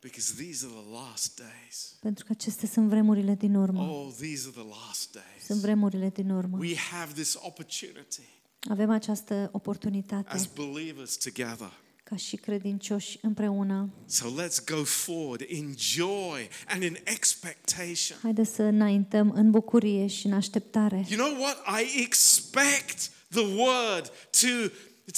[0.00, 1.96] because these are the last days.
[2.00, 3.80] Pentru că acestea sunt vremurile din urmă.
[3.82, 5.60] Oh, these are the last Sunt days.
[5.60, 6.56] vremurile din urmă.
[6.60, 8.22] We have this opportunity
[8.70, 11.72] Avem această oportunitate as believers together.
[12.08, 13.88] Ca și credincioși împreună.
[14.06, 18.18] So let's go forward in joy and in expectation.
[18.22, 21.06] Haideți să înaintăm în bucurie și în așteptare.
[21.08, 21.56] You know what?
[21.80, 24.68] I expect the word to,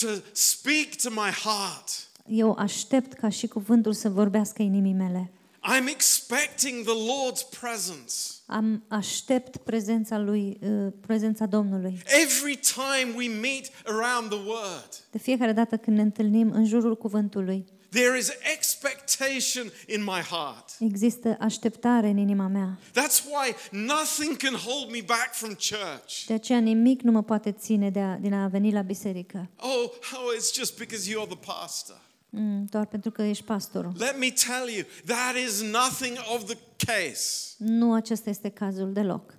[0.01, 2.09] to speak to my heart.
[2.26, 5.32] Eu aștept ca și cuvântul să vorbească inimii mele.
[5.62, 8.14] I'm expecting the Lord's presence.
[8.51, 12.03] Am aștept prezența lui, uh, prezența Domnului.
[12.22, 16.96] Every time we meet around the word, De fiecare dată când ne întâlnim în jurul
[16.96, 20.70] cuvântului, there is expectation in my heart.
[20.78, 22.78] există așteptare în inima mea.
[22.90, 26.24] That's why nothing can hold me back from church.
[26.26, 29.48] De aceea nimic nu mă poate ține de a, din a veni la biserică.
[29.57, 31.96] Oh, oh, it's just because you're the pastor.
[32.31, 33.93] Mm, doar pentru că ești pastorul.
[33.97, 37.55] Let me tell you, that is nothing of the case.
[37.59, 39.39] Nu acesta este cazul deloc.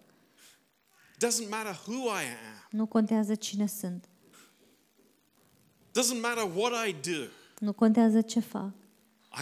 [1.25, 2.67] Doesn't matter who I am.
[2.71, 4.05] Nu contează cine sunt.
[5.89, 7.25] Doesn't matter what I do.
[7.59, 8.73] Nu contează ce fac.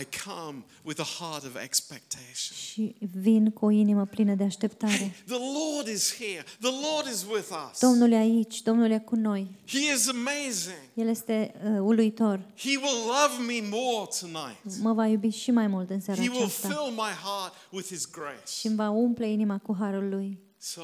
[0.02, 2.56] I come with a heart of expectation.
[2.58, 5.16] Și vin cu o inimă plină de Hey, așteptare.
[5.26, 6.44] the Lord is here.
[6.60, 7.80] The Lord is with us.
[7.80, 9.48] Domnul e aici, Domnul e cu noi.
[9.68, 10.78] He is amazing.
[10.94, 12.38] El este uh, uluitor.
[12.58, 14.80] He will love me more tonight.
[14.82, 16.68] Mă va iubi și mai mult în seara He will aceasta.
[16.68, 18.52] fill my heart with His grace.
[18.60, 20.40] Și îmi va umple inima cu harul lui.
[20.58, 20.82] So,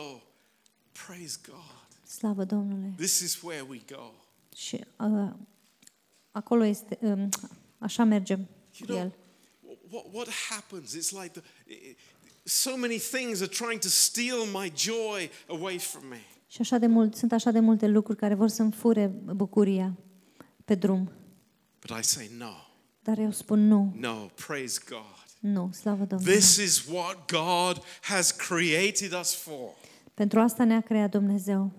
[1.06, 2.08] praise God.
[2.08, 2.94] Slavă Domnului.
[2.98, 4.12] This is where we go.
[4.56, 5.30] Și uh,
[6.32, 7.30] acolo este, um,
[7.78, 8.55] așa mergem You cu know,
[8.90, 9.14] el.
[9.92, 10.94] what, what happens?
[10.94, 11.42] It's like the,
[12.44, 16.22] so many things are trying to steal my joy away from me.
[16.48, 19.98] Și așa de mult, sunt așa de multe lucruri care vor să-mi fure bucuria
[20.66, 21.12] pe drum.
[21.88, 22.54] But I say, no,
[23.04, 24.14] Dar eu spun nu, no,
[24.48, 25.26] praise God.
[25.40, 26.34] nu, slavă Domnului.
[26.34, 29.70] This is what God has created us for.
[30.14, 31.72] Pentru asta ne-a creat Dumnezeu.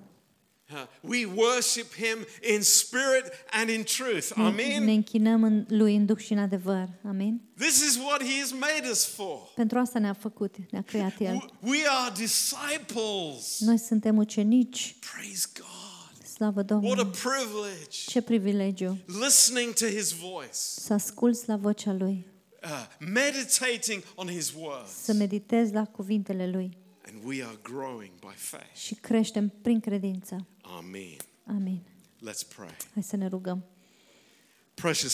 [0.72, 4.32] Uh, We worship Him in spirit and in truth.
[4.36, 4.88] Ne, ne Amen.
[4.88, 6.88] închinăm în lui în duh și în adevăr.
[7.08, 7.40] Amin?
[7.58, 9.38] This is what He has made us for.
[9.54, 11.34] Pentru asta ne-a făcut, ne-a creat El.
[11.34, 13.60] W- We are disciples.
[13.60, 14.96] Noi suntem ucenici.
[15.12, 16.26] Praise God.
[16.26, 17.04] Slavă What a Domnului.
[17.22, 17.98] privilege.
[18.06, 22.26] Ce privilegiu Listening to His voice, să asculți la vocea Lui,
[22.62, 24.90] uh, meditating on His words.
[25.02, 26.76] să meditezi la cuvintele Lui
[27.12, 28.74] And we are growing by faith.
[28.74, 30.46] și creștem prin credință.
[30.74, 31.16] Amen.
[31.46, 31.82] Amen.
[32.28, 32.76] Let's pray.
[32.94, 33.64] Hai să ne rugăm.
[34.74, 35.12] Precious